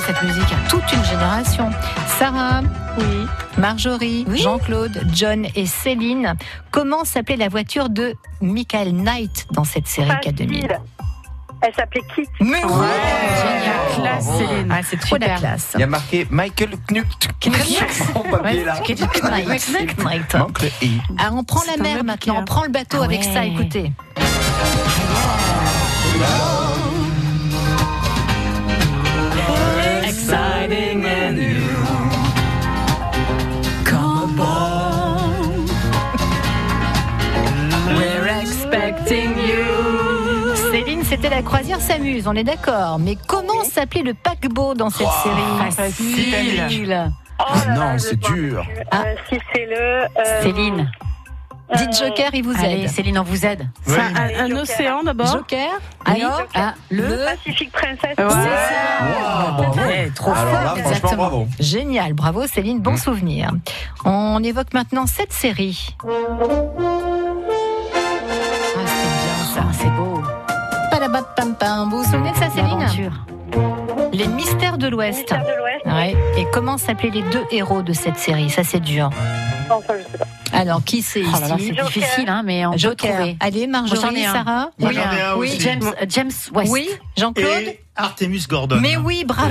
[0.00, 0.44] Cette musique.
[0.68, 1.70] Toute une génération.
[2.18, 2.62] Sarah,
[2.98, 3.26] Oui.
[3.58, 4.40] Marjorie, Oui.
[4.42, 6.34] Jean-Claude, John et Céline.
[6.70, 10.80] Comment s'appelait la voiture de Michael Knight dans cette série K2000 Facile.
[11.64, 12.26] Elle s'appelait Kit.
[12.40, 12.86] Mais oui
[13.36, 13.94] Génial.
[13.94, 14.68] Classe, Céline.
[14.72, 15.70] Ah, C'est trop la classe.
[15.74, 17.06] Il y a marqué Michael Knuck.
[18.12, 18.74] Son papier là.
[18.80, 19.58] Ouais,
[19.98, 20.36] Knight.
[21.18, 23.32] Ah, on prend la mer maintenant, on prend le bateau Ah avec ouais.
[23.32, 23.92] ça, écoutez.
[41.22, 42.98] C'était la croisière s'amuse, on est d'accord.
[42.98, 47.08] Mais comment s'appelait le paquebot dans cette série Facile.
[47.38, 48.64] Oh là là, Non, c'est dur.
[48.90, 49.02] Ah.
[49.06, 50.02] Euh, si c'est le.
[50.04, 50.90] euh, Céline.
[51.76, 52.88] Dites Joker, il vous Allez, aide.
[52.90, 53.66] Céline, on vous aide.
[53.86, 53.94] Oui.
[53.96, 54.62] un, un Joker.
[54.62, 55.26] océan d'abord.
[55.28, 55.70] Joker
[56.06, 56.22] Oui.
[56.22, 57.24] Alors Ah, le.
[57.24, 58.02] Pacific Princess.
[58.02, 58.14] Ouais.
[58.18, 59.74] C'est ça Wow.
[59.86, 61.16] Ouais, Trop Alors fort, là, exactement.
[61.16, 61.48] bravo.
[61.58, 62.96] Génial, bravo Céline, bon Mm.
[62.98, 63.50] souvenir.
[64.04, 65.96] On évoque maintenant cette série.
[66.04, 66.06] Ah,
[74.12, 75.34] Les Mystères de l'Ouest.
[75.86, 76.14] Ouais.
[76.36, 78.50] Et comment s'appelaient les deux héros de cette série?
[78.50, 79.10] Ça, c'est dur.
[79.70, 80.26] Enfin, je sais pas.
[80.54, 81.72] Alors, qui c'est Oh là là, ici?
[81.74, 83.14] c'est difficile, hein, mais on peut Joker.
[83.14, 83.36] trouver.
[83.40, 84.22] Allez, Marjorie.
[84.24, 84.68] Sarah?
[85.36, 85.56] Oui.
[85.60, 86.70] James, euh, James West.
[86.72, 87.46] Oui, Jean-Claude?
[87.48, 88.78] Et Artemus Gordon.
[88.80, 89.50] Mais oui, bravo.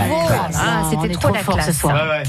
[0.55, 1.79] Ah, C'était trop trop la fort ce classe.
[1.79, 1.95] soir.
[1.95, 2.23] Ouais, ouais.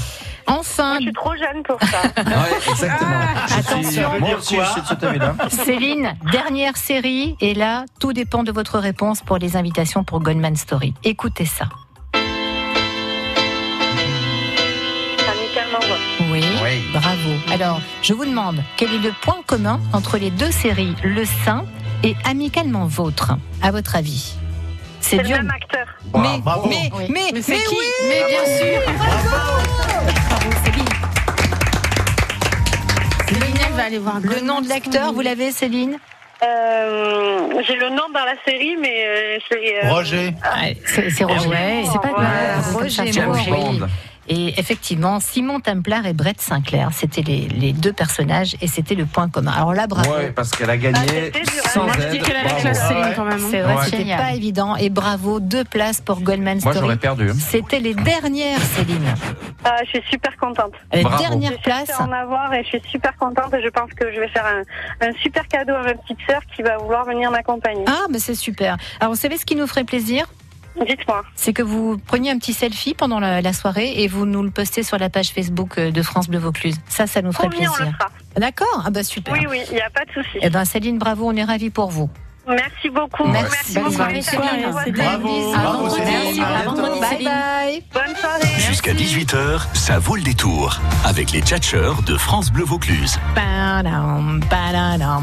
[0.47, 2.01] Enfin, Je suis trop jeune pour ça.
[2.17, 3.19] Ouais, exactement.
[3.47, 4.19] Je suis- Attention.
[4.19, 5.35] Moi aussi, je suis de cet avis-là.
[5.49, 10.55] Céline, dernière série, et là, tout dépend de votre réponse pour les invitations pour Goldman
[10.55, 10.93] Story.
[11.03, 11.65] Écoutez ça.
[16.31, 16.81] Oui, Oui.
[16.93, 17.33] bravo.
[17.51, 21.65] Alors, je vous demande, quel est le point commun entre les deux séries, Le Saint
[22.03, 24.35] et Amicalement Vôtre, à votre avis
[25.03, 25.85] C'est le même acteur.
[26.15, 26.67] Mais, Bravo.
[26.69, 27.05] mais, Oui.
[27.09, 28.81] mais, Mais mais qui oui Mais bien sûr.
[30.29, 30.85] Bravo, Céline.
[33.27, 35.97] Céline va aller voir Le nom de l'acteur, vous l'avez, Céline?
[36.43, 39.85] Euh, J'ai le nom dans la série, mais euh, c'est.
[39.85, 40.33] euh, Roger.
[40.85, 41.47] C'est c'est Roger.
[41.47, 43.51] Ouais, c'est pas Roger c'est James Moore, Roger.
[43.51, 43.87] Bond.
[44.29, 49.05] Et effectivement, Simon Templar et Brett Sinclair, c'était les, les deux personnages et c'était le
[49.05, 49.51] point commun.
[49.51, 50.09] Alors là, bravo.
[50.13, 51.39] Ouais, parce qu'elle a Ah, gagné hein.
[51.69, 52.23] sans Moi, je aide.
[52.23, 52.61] qu'elle a la Bravo.
[52.61, 53.13] classe Ah Céline ouais.
[53.15, 53.39] quand même.
[53.43, 53.47] hein.
[53.51, 53.85] C'est vrai, Ouais.
[53.85, 54.75] c'était pas évident.
[54.77, 56.79] Et bravo, deux places pour Goldman Moi, Story.
[56.79, 57.29] j'aurais perdu.
[57.29, 57.33] hein.
[57.37, 59.13] C'était les dernières, Céline.
[59.65, 60.73] Ah, je suis super contente.
[60.93, 61.21] Les Bravo.
[61.21, 61.89] dernières places.
[61.91, 64.45] à en avoir et je suis super contente et je pense que je vais faire
[64.45, 67.83] un, un super cadeau à ma petite sœur qui va vouloir venir m'accompagner.
[67.87, 68.77] Ah, mais c'est super.
[69.01, 70.25] Alors, vous savez ce qui nous ferait plaisir?
[70.75, 71.23] Dites-moi.
[71.35, 74.49] C'est que vous preniez un petit selfie pendant la, la soirée et vous nous le
[74.49, 76.75] postez sur la page Facebook euh, de France Bleu Vaucluse.
[76.87, 77.91] Ça, ça nous ferait plaisir.
[78.35, 78.83] D'accord?
[78.85, 79.33] Ah bah super.
[79.33, 80.39] Oui, oui, il n'y a pas de souci.
[80.41, 82.09] Eh ben Céline, bravo, on est ravis pour vous.
[82.47, 83.25] Merci beaucoup.
[83.25, 83.75] Merci.
[83.75, 83.91] beaucoup.
[83.97, 84.91] Bonne Merci soirée, beaucoup.
[84.91, 86.99] Bravo, bravo.
[86.99, 87.83] Bye bye.
[87.93, 88.59] Bonne soirée.
[88.67, 93.17] Jusqu'à 18h, ça vaut le détour avec les tchatcheurs de France Bleu Vaucluse.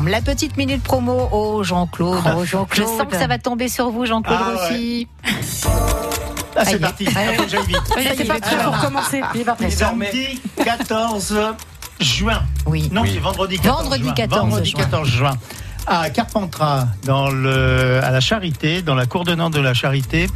[0.07, 1.29] La petite minute promo.
[1.33, 2.23] Oh Jean-Claude.
[2.37, 2.89] Oh, Jean-Claude.
[2.91, 4.69] Je sens que ça va tomber sur vous, Jean-Claude Ah, ouais.
[4.69, 5.09] Rossi.
[6.57, 7.07] Ah, c'est parti.
[7.49, 8.27] J'aille vite.
[8.27, 9.23] Pas prêt pour commencer.
[9.71, 11.39] Samedi 14
[12.01, 12.43] juin.
[12.67, 12.89] Oui.
[12.93, 14.13] Non, c'est vendredi 14 Vendredi juin.
[14.15, 14.81] 14 Vendredi juin.
[14.81, 15.33] 14 juin.
[15.93, 20.29] À Carpentras, dans le, à la Charité, dans la cour de Nantes de la Charité,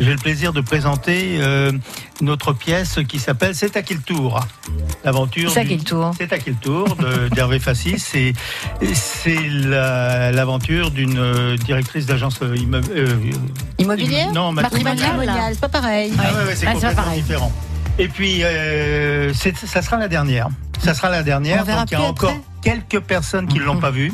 [0.00, 1.72] j'ai le plaisir de présenter euh,
[2.20, 4.38] notre pièce qui s'appelle C'est à qui le tour?
[5.04, 5.50] L'aventure.
[5.50, 6.10] C'est à qui le tour?
[6.18, 7.98] C'est à qui le tour de- d'Hervé Fassis.
[7.98, 8.34] C'est
[8.92, 13.16] c'est la- l'aventure d'une euh, directrice d'agence euh, immo- euh,
[13.78, 15.52] Immobilière Non, matrimonial.
[15.52, 16.12] C'est pas pareil.
[16.18, 17.50] ah ouais, ouais, c'est Ah, pas différent.
[17.98, 20.48] Et puis, euh, c'est- ça sera la dernière.
[20.84, 21.62] Ça sera la dernière.
[21.62, 22.42] On verra Donc, il y a encore après.
[22.62, 24.12] quelques personnes qui ne l'ont pas vue.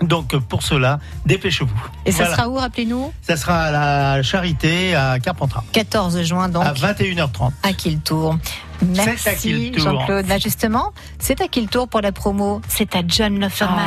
[0.00, 1.74] Donc, pour cela, dépêchez-vous.
[2.06, 2.36] Et ça Voilà.
[2.36, 7.50] sera où, rappelez-nous Ça sera à la Charité, à Carpentras, 14 juin, donc, à 21h30.
[7.62, 8.38] à qui le tour
[8.82, 10.26] Merci Jean-Claude.
[10.28, 12.60] Là justement, c'est à qui le tour pour la promo?
[12.68, 13.84] C'est à John Lofferman.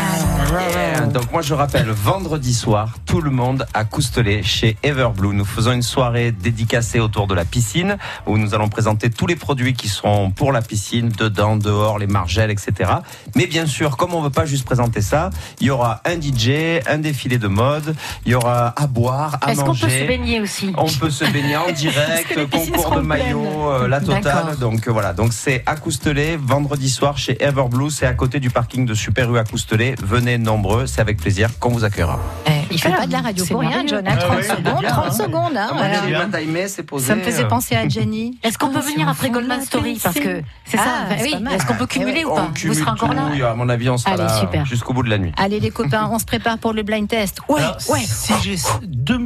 [0.52, 1.06] Yeah.
[1.08, 5.34] Donc moi je rappelle, vendredi soir, tout le monde à Coustelet chez Everblue.
[5.34, 9.36] Nous faisons une soirée dédicacée autour de la piscine où nous allons présenter tous les
[9.36, 12.92] produits qui seront pour la piscine, dedans, dehors, les margelles, etc.
[13.36, 15.30] Mais bien sûr, comme on veut pas juste présenter ça,
[15.60, 19.52] il y aura un DJ, un défilé de mode, il y aura à boire, à
[19.52, 19.88] Est-ce qu'on manger.
[19.88, 20.74] peut se baigner aussi?
[20.78, 24.58] On peut se baigner en direct, concours de maillots, euh, la totale.
[24.82, 28.50] Donc euh, voilà, donc c'est à Coustelet, vendredi soir chez Everblue, c'est à côté du
[28.50, 29.94] parking de Super U à Coustelet.
[30.02, 32.20] Venez nombreux, c'est avec plaisir qu'on vous accueillera.
[32.48, 33.86] Eh, il fait pas de la radio C'est pour rien.
[33.86, 34.07] John.
[34.07, 35.11] hein, 30 Ah secondes, bien, 30 hein.
[35.11, 35.57] secondes.
[35.57, 37.05] hein, Ah, posé.
[37.05, 38.38] Ça me faisait penser à Jenny.
[38.43, 41.51] Est-ce qu'on peut Ah, venir après Goldman Story Parce que c'est ça, Ah, bah.
[41.55, 44.15] Est-ce qu'on peut cumuler ou pas Vous serez encore là à mon avis, on sera
[44.15, 45.32] là jusqu'au bout de la nuit.
[45.38, 47.39] Allez les copains, on se prépare pour le blind test.
[47.49, 47.99] Ouais, ouais.
[47.99, 49.17] Si j'ai deux,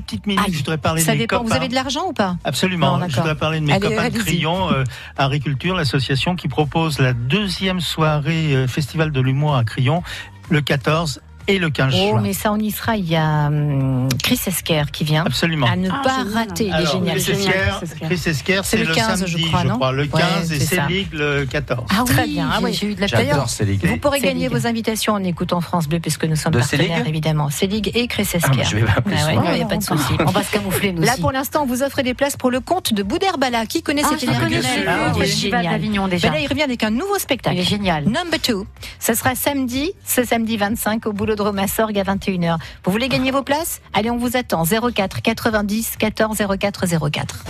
[0.00, 1.38] petites minutes, je voudrais parler de mes dépend.
[1.38, 1.56] Vous copains.
[1.56, 3.00] avez de l'argent ou pas Absolument.
[3.08, 4.18] Je voudrais parler de mes copains de.
[4.18, 4.84] Crillon, euh,
[5.16, 10.02] Agriculture, l'association qui propose la deuxième soirée euh, Festival de l'humour à Crillon,
[10.50, 12.20] le 14 et le 15 Oh, juin.
[12.20, 12.96] mais ça, on y sera.
[12.96, 15.24] Il y a hum, Chris Esquer qui vient.
[15.26, 15.66] Absolument.
[15.66, 16.32] À ne Ah, pas génial.
[16.34, 16.64] rater.
[16.66, 17.18] Il est génial.
[17.20, 20.52] Chris Esquer, Chris Esquer, C'est c'est le le, 15, je crois, non Le Ouais, 15
[20.52, 20.60] et.
[20.60, 21.86] Célig le 14.
[21.90, 22.48] Ah Très oui, bien.
[22.50, 22.72] Ah j'ai- oui.
[22.74, 23.46] j'ai eu de la J'adore.
[23.84, 27.08] Vous pourrez gagner vos invitations en écoutant France Bleu puisque nous sommes De partenaires Célig
[27.08, 27.48] évidemment.
[27.62, 28.40] Ligue et Chris Esquer.
[28.60, 30.14] Ah, je vais m'appeler Ah il n'y a pas de souci.
[30.20, 32.60] On va se camoufler, nous Là, pour l'instant, on vous offre des places pour le
[32.60, 33.64] compte de Boudherbala.
[33.66, 35.72] Qui connaît Ah, cet je le connais, énergumène celui-là, Ah, au il est Festival génial.
[35.80, 36.28] d'Avignon, déjà.
[36.30, 37.56] Mais là, il revient avec un nouveau spectacle.
[37.56, 38.04] Il est génial.
[38.04, 38.64] Number 2.
[39.00, 42.58] Ce sera samedi, ce samedi 25 au Boulodrome à Sorgue à 21h.
[42.84, 43.80] Vous voulez gagner vos places?
[43.92, 44.62] Allez, on vous attend.
[44.64, 47.44] 04 90 14 04 04.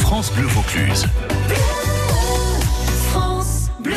[0.00, 1.06] France Bleu Vaucluse.
[3.10, 3.94] France Bleu.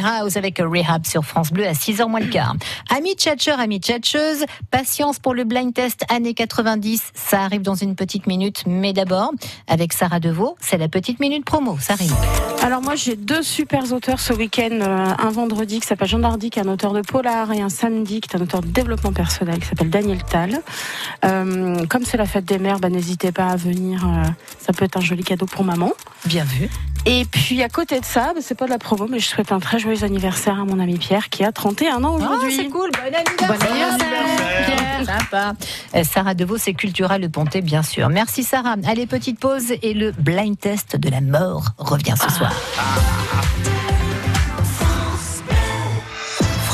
[0.00, 2.54] Winehouse avec Rehab sur France Bleu à 6h moins le quart.
[2.94, 7.12] Amis tchatcheurs, amis tchatcheuses, patience pour le blind test années 90.
[7.14, 9.32] Ça arrive dans une petite minute, mais d'abord,
[9.68, 11.76] avec Sarah Deveau, c'est la petite minute promo.
[11.80, 12.14] Ça arrive.
[12.62, 16.50] Alors moi j'ai deux super auteurs ce week-end, euh, un vendredi qui s'appelle Jean Dardy,
[16.50, 19.12] qui est un auteur de polar, et un samedi qui est un auteur de développement
[19.12, 20.60] personnel qui s'appelle Daniel Tal.
[21.24, 24.28] Euh, comme c'est la fête des mères, bah, n'hésitez pas à venir, euh,
[24.58, 25.92] ça peut être un joli cadeau pour maman.
[26.26, 26.68] Bien vu.
[27.06, 29.52] Et puis à côté de ça, bah, c'est pas de la promo, mais je souhaite
[29.52, 32.54] un très joyeux anniversaire à mon ami Pierre qui a 31 ans aujourd'hui.
[32.58, 33.96] Ah, c'est cool, bon anniversaire,
[34.66, 35.06] Pierre.
[35.06, 35.54] Sympa.
[35.94, 38.10] Euh, Sarah Deveau, c'est Cultural Le Pontet, bien sûr.
[38.10, 38.76] Merci Sarah.
[38.86, 42.52] Allez, petite pause et le blind test de la mort revient ce soir.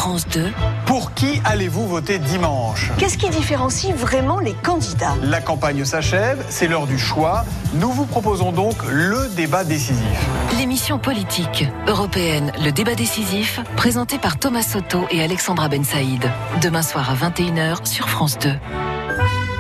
[0.07, 0.53] France 2.
[0.87, 5.17] Pour qui allez-vous voter dimanche Qu'est-ce qui différencie vraiment les candidats?
[5.21, 7.45] La campagne s'achève, c'est l'heure du choix.
[7.75, 10.07] Nous vous proposons donc le débat décisif.
[10.59, 16.31] L'émission politique européenne Le débat décisif, présentée par Thomas Soto et Alexandra Ben Saïd.
[16.63, 18.53] Demain soir à 21h sur France 2.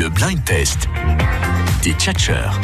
[0.00, 0.88] Le blind test
[1.82, 2.58] des tchatcheurs.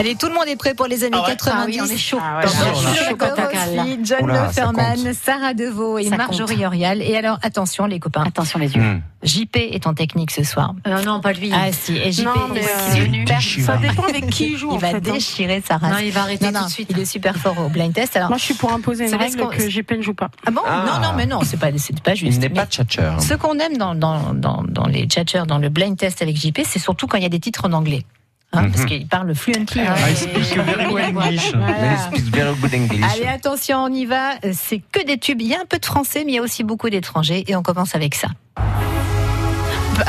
[0.00, 1.60] Allez, tout le monde est prêt pour les années Ah ouais 90.
[1.60, 2.18] Ah oui, on est chaud.
[2.20, 5.12] Ah ouais, John Oula, ça Leferman, compte.
[5.14, 6.64] Sarah Deveau et Ça Marjorie compte.
[6.66, 7.02] Orial.
[7.02, 8.24] Et alors, attention les copains.
[8.26, 8.80] Attention les yeux.
[8.82, 9.02] Hmm.
[9.22, 10.74] JP est en technique ce soir.
[10.86, 11.50] Euh, non, pas lui.
[11.52, 13.78] Ah si, et JP Non, mais, est euh, super ça fort.
[13.80, 15.12] dépend avec qui il joue, Il en va fait, hein.
[15.12, 15.92] déchirer sa race.
[15.92, 16.88] Non, il va arrêter Non, tout non, de suite.
[16.90, 18.16] Il est super fort au blind test.
[18.16, 20.30] Alors, Moi je suis pour imposer une règle que JP ne joue pas.
[20.46, 20.62] ah bon?
[20.66, 20.84] Ah.
[20.86, 22.36] Non, non, mais non, c'est pas, c'est pas juste.
[22.36, 23.20] Il n'est pas tchatcheur.
[23.20, 26.60] Ce qu'on aime dans, dans, dans, dans les tchatcheurs, dans le blind test avec JP,
[26.64, 28.04] c'est surtout quand il y a des titres en anglais.
[28.52, 28.72] Hein, Mhm.
[28.72, 29.80] Parce qu'il parle fluently.
[29.80, 29.94] hein.
[30.10, 31.52] I speak very well English.
[31.54, 31.66] Voilà.
[31.80, 33.04] Mais il speaks very good English.
[33.12, 34.32] Allez, attention, on y va.
[34.52, 35.40] C'est que des tubes.
[35.40, 37.44] Il y a un peu de français, mais il y a aussi beaucoup d'étrangers.
[37.46, 38.28] Et on commence avec ça.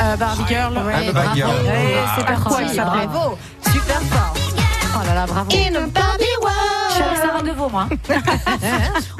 [0.00, 0.72] Euh, Barbie Girl.
[0.74, 1.12] Ouais, Ah.
[1.12, 1.50] Barbie Girl.
[1.50, 2.74] Ouais, Ah, c'est parti.
[2.74, 3.38] ça bravo.
[3.70, 4.34] Super fort.
[4.94, 5.48] Oh là là, bravo.
[7.62, 7.88] Deveau, moi.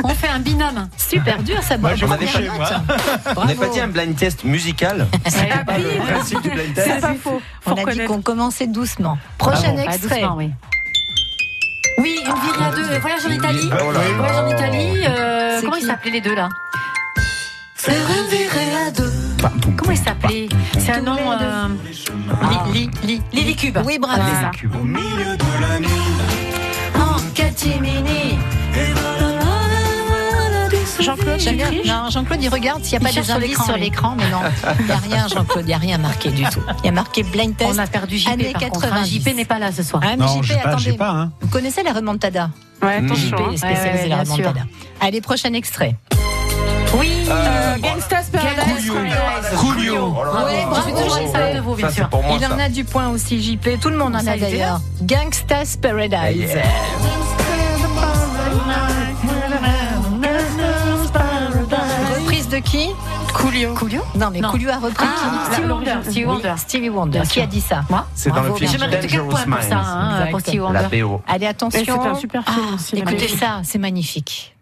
[0.05, 0.89] On fait un binôme.
[0.97, 1.77] Super dur, ça.
[1.79, 2.17] Moi, je On pas-.
[3.37, 6.91] On n'a pas dit un blind test musical Ah, pas le principe du blind test.
[6.95, 7.41] C'est pas faux.
[7.67, 9.19] On Faut a dit qu'on commençait doucement.
[9.39, 10.17] Prochain Ah, extrait.
[10.21, 10.51] doucement, oui.
[11.99, 12.99] Oui, une virée à deux.
[12.99, 13.71] Voyage en Italie.
[14.17, 15.05] Voyage en Italie.
[15.07, 16.49] euh, C'est comment ils s'appelaient les deux là?
[17.77, 19.13] Faire une virée à deux.
[19.77, 20.49] Comment ils s'appelaient?
[20.79, 21.17] C'est un nom.
[21.19, 21.69] euh,
[22.73, 23.79] Li, li, li, Lily Cube.
[23.85, 24.23] Oui, bravo.
[24.23, 24.51] Voilà.
[24.81, 26.52] Au milieu de la nuit.
[31.01, 31.41] Jean-Claude.
[31.87, 34.15] Non, Jean-Claude, il regarde s'il n'y a Il pas des sur indices l'écran, sur l'écran,
[34.17, 34.39] mais non,
[34.81, 36.61] il n'y a rien, Jean-Claude, il n'y a rien marqué du tout.
[36.83, 37.71] Il y a marqué blind test.
[37.75, 38.85] On a perdu JP années par contre.
[38.87, 39.03] hein.
[39.03, 39.21] 90.
[39.23, 40.03] JP n'est pas là ce soir.
[40.07, 40.93] Ah, Non, JP, pas, attendez.
[40.93, 41.11] pas.
[41.11, 41.33] Hein.
[41.41, 42.51] Vous connaissez la remontada
[42.83, 43.07] Ouais, Mm.
[43.07, 43.37] attention.
[43.37, 43.53] JP hein.
[43.53, 44.35] est spécialisé Ouais, la sûr.
[44.37, 44.67] remontada.
[45.01, 45.97] Allez, prochain extrait.
[46.95, 47.27] Oui.
[47.31, 48.93] Euh, Gangsta's Paradise.
[49.57, 50.15] Coolio.
[50.15, 50.25] Oh
[52.39, 53.81] Il en a du point aussi, JP.
[53.81, 54.81] Tout le monde en a d'ailleurs.
[55.03, 56.51] Gangsta's Paradise.
[62.19, 62.89] Reprise de qui
[63.35, 63.75] Coolio.
[63.75, 64.51] Coolio Non, mais Non.
[64.51, 65.97] Coolio a repris Ah, qui Stevie Wonder.
[66.05, 66.55] Stevie Wonder.
[66.57, 67.19] Stevie Wonder.
[67.21, 67.43] Bien Qui sûr.
[67.43, 68.79] a dit ça Moi C'est dans le Bravo, film bien.
[68.79, 69.87] Je mérite 4 points Dangerous pour ça, Minds.
[69.87, 70.41] hein, pour Exact.
[70.41, 71.01] Stevie La Wonder.
[71.03, 71.23] BO.
[71.27, 71.81] Allez, Et attention.
[71.85, 72.97] c'est un super film aussi.
[72.97, 73.39] Écoutez magnifique.
[73.41, 74.55] ça, c'est magnifique.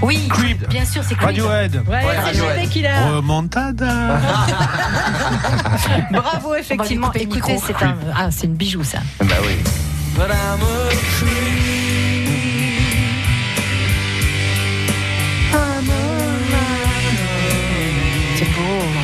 [0.00, 0.68] Oui, Creed.
[0.68, 1.26] bien sûr, c'est Creed.
[1.40, 1.74] Radiohead.
[1.88, 2.64] Ouais, c'est Radiohead.
[2.64, 3.08] JP qui l'a.
[3.08, 4.20] Remontada.
[6.12, 7.08] Bravo, effectivement.
[7.08, 7.64] couper le Écoutez, micro.
[7.66, 8.98] c'est un, ah, c'est une bijou ça.
[9.20, 9.56] Bah oui.
[10.14, 10.28] C'est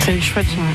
[0.05, 0.47] C'est chouette.
[0.47, 0.75] ouais.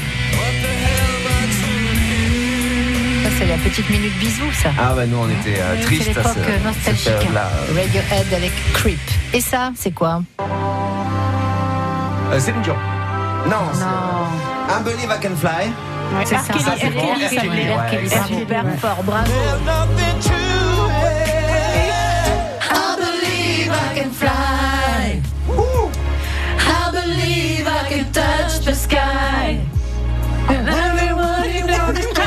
[3.23, 4.69] Ça, c'est la petite minute bisou, ça.
[4.79, 7.03] Ah bah nous on était euh, tristes c'est à l'époque, ce- euh, nostalgique.
[7.03, 7.49] cette période-là.
[7.75, 8.99] Radiohead avec Creep.
[9.33, 10.21] Et ça, c'est quoi?
[12.31, 12.75] Euh, Céline Dion.
[13.45, 13.71] Non, Non.
[13.73, 15.49] c'est I Believe I Can Fly.
[16.11, 17.01] Ouais, C'est ça, Kelly, ça, c'est bon.
[17.01, 18.09] Kelly, c'est Kelly.
[18.09, 19.31] Kelly, fort, bravo.
[19.31, 19.31] I
[28.13, 29.59] touch the sky.
[30.49, 32.21] And everybody wants to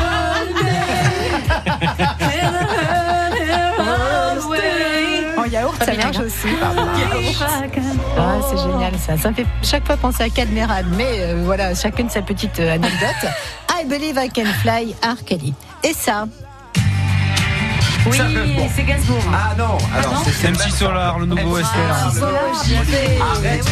[5.36, 6.48] En yaourt, ça marche aussi.
[8.16, 9.16] Ah, c'est génial ça.
[9.16, 12.74] Ça me fait chaque fois penser à Cadmerade, mais euh, voilà, chacune sa petite euh,
[12.74, 13.30] anecdote.
[13.80, 15.24] I believe I can fly, R.
[15.24, 15.54] Kelly.
[15.82, 16.26] Et ça
[18.10, 18.18] Oui,
[18.74, 19.22] c'est Gainsbourg.
[19.32, 21.56] Ah non, alors non c'est MC Solar, le nouveau.
[21.56, 23.64] Arrête,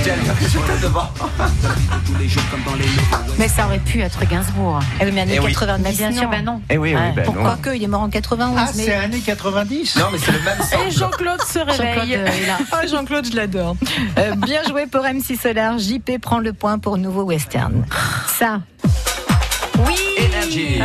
[0.82, 1.10] devant.
[3.38, 4.80] Mais ça aurait pu être Gainsbourg.
[5.00, 5.52] Eh oui, mais années Eh oui.
[5.52, 6.30] 90, Mais bien sûr, non.
[6.30, 6.60] ben non.
[6.70, 7.12] Eh oui, oui, Ouais.
[7.16, 7.56] ben Pourquoi non.
[7.62, 8.54] que Il est mort en 91.
[8.56, 10.90] Ah, mais- c'est années 90 Non, mais c'est le même Et sample.
[10.90, 11.76] Jean-Claude se réveille.
[11.76, 13.76] Jean-Claude, euh, il a- Oh, Jean-Claude, je l'adore.
[14.18, 15.78] Euh, bien joué pour MC Solar.
[15.78, 17.84] JP prend le point pour nouveau western.
[18.26, 18.60] Ça.
[19.86, 19.94] Oui.
[20.18, 20.80] Énergie.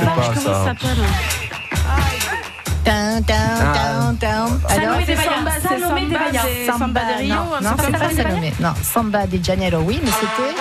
[0.00, 0.74] Sais pas ça.
[2.84, 3.34] Tin, tin,
[3.74, 4.46] tin, tin.
[4.68, 5.14] Alors, c'est.
[5.16, 7.34] Samba, c'est Samba, c'est Samba de Rio.
[7.34, 8.54] non, un non, c'est comme pas ça, Salomé.
[8.60, 10.54] Non, Samba de Janeiro, oui, mais c'était.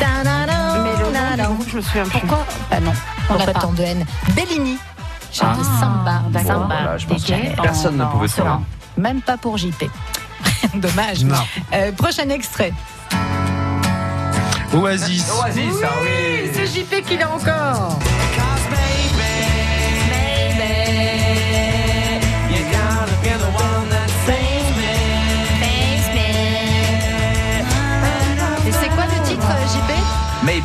[0.00, 2.04] Mais le nom je me souviens.
[2.04, 2.92] Pourquoi Bah non,
[3.30, 3.60] On l'a pas.
[3.60, 4.04] tant de haine
[4.34, 4.78] Bellini
[5.32, 6.52] chante Ah, Samba, d'accord.
[6.62, 7.62] Samba Voilà, je de pense que Janeiro.
[7.62, 8.60] personne ne pouvait savoir.
[8.98, 9.84] Même pas pour JP.
[10.74, 11.24] Dommage.
[11.24, 11.36] Non.
[11.72, 12.72] Euh, prochain extrait.
[14.74, 15.30] Oasis.
[15.30, 16.50] Oasis, ah oui.
[16.52, 17.98] C'est JP qui l'a encore.
[28.66, 30.64] Et c'est quoi le titre, JP Maybe.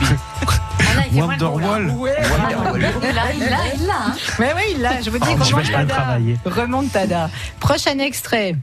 [0.79, 1.67] Ah, il gros, là.
[1.67, 2.87] Wonderwall.
[3.03, 3.93] Il l'a, il l'a, il l'a.
[4.07, 4.13] hein.
[4.39, 6.61] Mais oui, là, je vous dis, Oh, je vais pas le remontada.
[6.61, 7.29] Remontada.
[7.59, 8.55] Prochain extrait.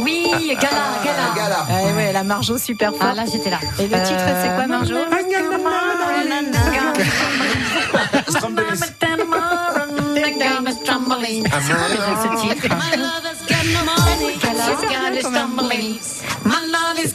[0.00, 1.34] Oui, Gala, Gala.
[1.36, 1.66] Gala.
[1.68, 3.02] Ah ouais, la Marjo super forte.
[3.02, 3.58] Ah là, j'étais là.
[3.78, 4.94] Et le titre, c'est quoi, Marjo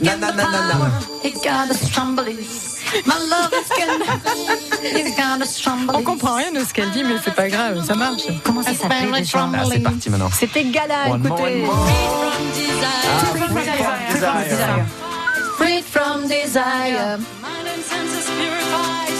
[0.01, 0.91] Na, na, na, na.
[5.93, 8.23] On comprend rien de ce qu'elle dit, mais c'est pas grave, ça marche.
[8.43, 9.49] Comment ça déjà?
[9.53, 10.29] Ah, c'est parti maintenant.
[10.37, 11.61] C'était Gala, One more, écoutez.
[11.63, 11.87] one more.
[14.11, 14.85] Desire.
[15.57, 17.19] Freed from desire.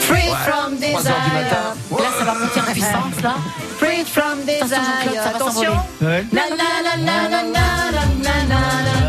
[0.01, 1.70] Freed from desire.
[1.91, 3.36] Là, ça va monter en puissance, là.
[3.80, 5.24] Freed from Attention, Jean-Claude, desire.
[5.24, 5.62] ça va Attention.
[5.62, 5.78] s'envoler.
[6.01, 6.26] Ouais.
[6.32, 7.60] Na, na, na, na, na, na,
[8.24, 9.09] na, na,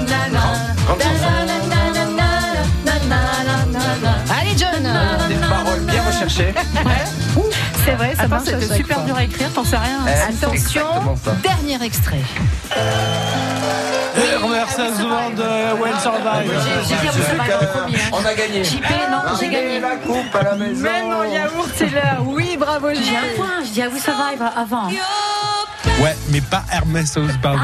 [4.30, 4.82] Allez, John.
[5.28, 6.55] Des paroles bien recherchées.
[7.84, 10.01] C'est vrai, ça Attends, c'était super dur à écrire, t'en sais rien.
[10.07, 10.86] Eh, Attention,
[11.43, 12.20] dernier extrait.
[14.16, 16.53] Hermes Sazouan de Well Survive.
[16.88, 17.99] J'ai dit.
[18.12, 18.64] On a gagné.
[18.64, 19.80] JP, non, j'ai gagné.
[19.80, 20.82] la coupe à la maison.
[20.82, 22.18] Même mon yaourt est là.
[22.24, 24.88] Oui, bravo, J'ai un point, je dis à vous survive avant.
[26.03, 27.61] Ouais, mais pas Hermès Housebound.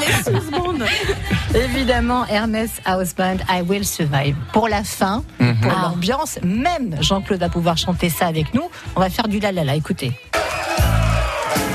[0.00, 0.84] Les sous-bandes.
[1.54, 4.36] Évidemment, Hermès House Band, I Will Survive.
[4.52, 5.82] Pour la fin, pour Ah.
[5.90, 8.70] l'ambiance, même Jean-Claude va pouvoir chanter ça avec nous.
[8.94, 9.74] On va faire du la la la.
[9.74, 10.12] Écoutez.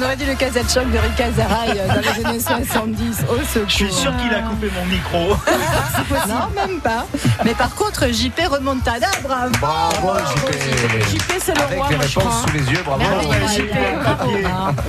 [0.00, 3.24] on aurait dit le cassette choc de Rick Azaraï euh, dans les années 70.
[3.28, 3.68] Au secours.
[3.68, 5.36] Je suis sûr qu'il a coupé mon micro.
[6.28, 7.06] Non, même pas.
[7.44, 9.52] Mais par contre, JP remonte tada, bravo.
[9.60, 11.08] Bravo, JP.
[11.08, 12.48] JP, c'est le Avec roi, les moi, je réponses crois.
[12.48, 13.00] sous les yeux, bravo.
[13.00, 14.16] Merveilleux, ouais, JP, bravo.
[14.18, 14.44] papier.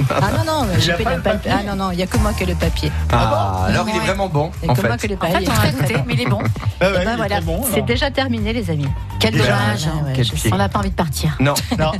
[0.09, 1.51] Ah non, non, Il JP n'a le pas le papier.
[1.53, 2.91] Ah non, non, il n'y a que moi qui ai le papier.
[3.11, 5.15] Ah, alors il est vraiment bon, Il n'y a en que moi qui ai le
[5.15, 5.45] En papier.
[5.45, 6.39] fait, on a goûté, mais il est bon.
[6.39, 6.47] Ouais,
[6.81, 8.87] Eh ouais, ben c'est déjà terminé, les amis.
[9.19, 9.85] Quel Déjà dommage.
[9.87, 10.39] hein, ouais, Quel je pied.
[10.49, 10.53] sais.
[10.53, 11.35] On n'a pas envie de partir.
[11.39, 11.53] Non.
[11.77, 11.91] Non.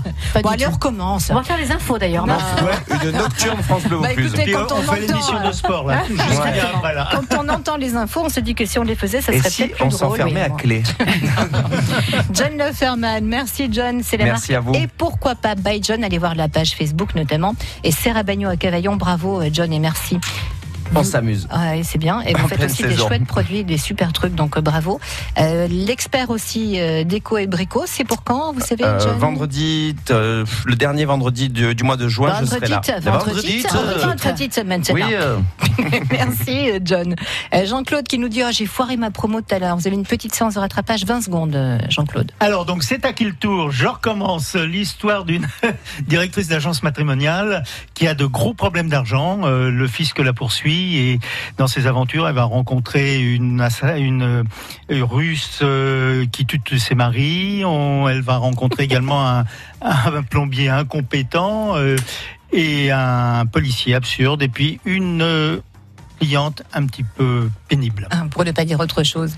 [0.41, 1.30] Bon, allez, on recommence.
[1.32, 2.26] On va faire les infos d'ailleurs.
[2.26, 5.88] Ouais, une nocturne France Bleu Bah, écoutez, Puis quand on, on fait l'émission de sport
[5.88, 6.04] là,
[6.74, 7.10] après là.
[7.12, 9.49] Quand on entend les infos, on se dit que si on les faisait, ça serait
[9.49, 10.84] si peut-être plus on s'enfermait à clé
[12.34, 14.68] John Leferman, merci John, c'est la Merci marque.
[14.68, 14.76] à vous.
[14.76, 17.56] Et pourquoi pas by John, allez voir la page Facebook notamment.
[17.84, 20.18] Et Serra Bagno à Cavaillon, bravo euh, John et merci.
[20.96, 21.48] On s'amuse.
[21.56, 22.22] Ouais, c'est bien.
[22.22, 25.00] Et vous En faites aussi des chouettes produits, des super trucs, donc euh, bravo.
[25.39, 29.96] Euh, L'expert aussi euh, déco et bricot, c'est pour quand, vous savez, Euh, John vendredi,
[30.10, 32.82] euh, le dernier vendredi du, du mois de juin, je serai là.
[33.02, 34.92] Vendredi, vendredi, vendredi, vendredi.
[34.94, 35.04] Oui,
[36.12, 37.16] Merci John.
[37.54, 39.76] Jean-Claude qui nous dit oh, j'ai foiré ma promo tout à l'heure.
[39.78, 41.58] Vous avez une petite séance de rattrapage, 20 secondes,
[41.89, 42.32] Jean-Claude.
[42.39, 45.48] Alors, donc, c'est à qui le tour Je recommence l'histoire d'une
[46.08, 47.64] directrice d'agence matrimoniale
[47.94, 49.42] qui a de gros problèmes d'argent.
[49.44, 51.20] Euh, le fisc la poursuit et
[51.58, 54.44] dans ses aventures, elle va rencontrer une, euh,
[54.90, 57.62] russe euh, qui tue ses maris.
[57.62, 59.46] Elle va rencontrer également un,
[59.82, 61.96] un plombier incompétent euh,
[62.52, 64.42] et un policier absurde.
[64.42, 65.62] Et puis une
[66.26, 68.08] cliente un petit peu pénible.
[68.12, 69.32] Ah, Pour ne pas dire autre chose.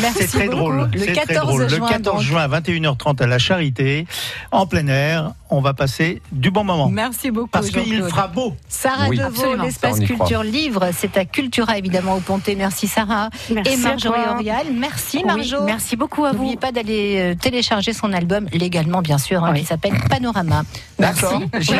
[0.00, 0.56] Merci C'est très beaucoup.
[0.58, 0.90] drôle.
[0.92, 1.68] Le c'est 14 très drôle.
[1.68, 2.20] juin, Le 14 donc.
[2.24, 4.06] juin à 21h30 à la Charité,
[4.50, 6.88] en plein air, on va passer du bon moment.
[6.88, 7.48] Merci beaucoup.
[7.50, 8.56] Parce qu'il fera beau.
[8.68, 9.18] Sarah Oui.
[9.18, 12.54] Deveau, l'espace culture livre, c'est à Cultura évidemment au Pontet.
[12.54, 13.28] Merci Sarah.
[13.50, 14.20] Merci et à Marjorie.
[14.34, 14.66] Orial.
[14.72, 15.62] Merci Oui, Marjo.
[15.64, 16.38] merci beaucoup à vous.
[16.38, 20.62] N'oubliez pas d'aller euh, télécharger son album légalement bien sûr, hein, qui s'appelle Panorama.
[20.98, 21.74] D'accord, vais.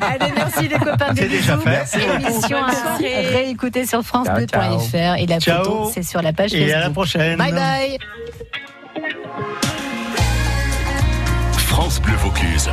[0.00, 1.06] Allez, merci les copains.
[1.14, 1.70] C'est des déjà fait.
[1.70, 2.74] Merci Émission Bonne
[3.42, 5.64] à réécouter sur Ciao, france2.fr et la Ciao.
[5.64, 6.76] photo c'est sur la page Et Facebook.
[6.76, 7.38] à la prochaine.
[7.38, 7.98] Bye bye.
[11.56, 12.68] France Bleu Vaucluse.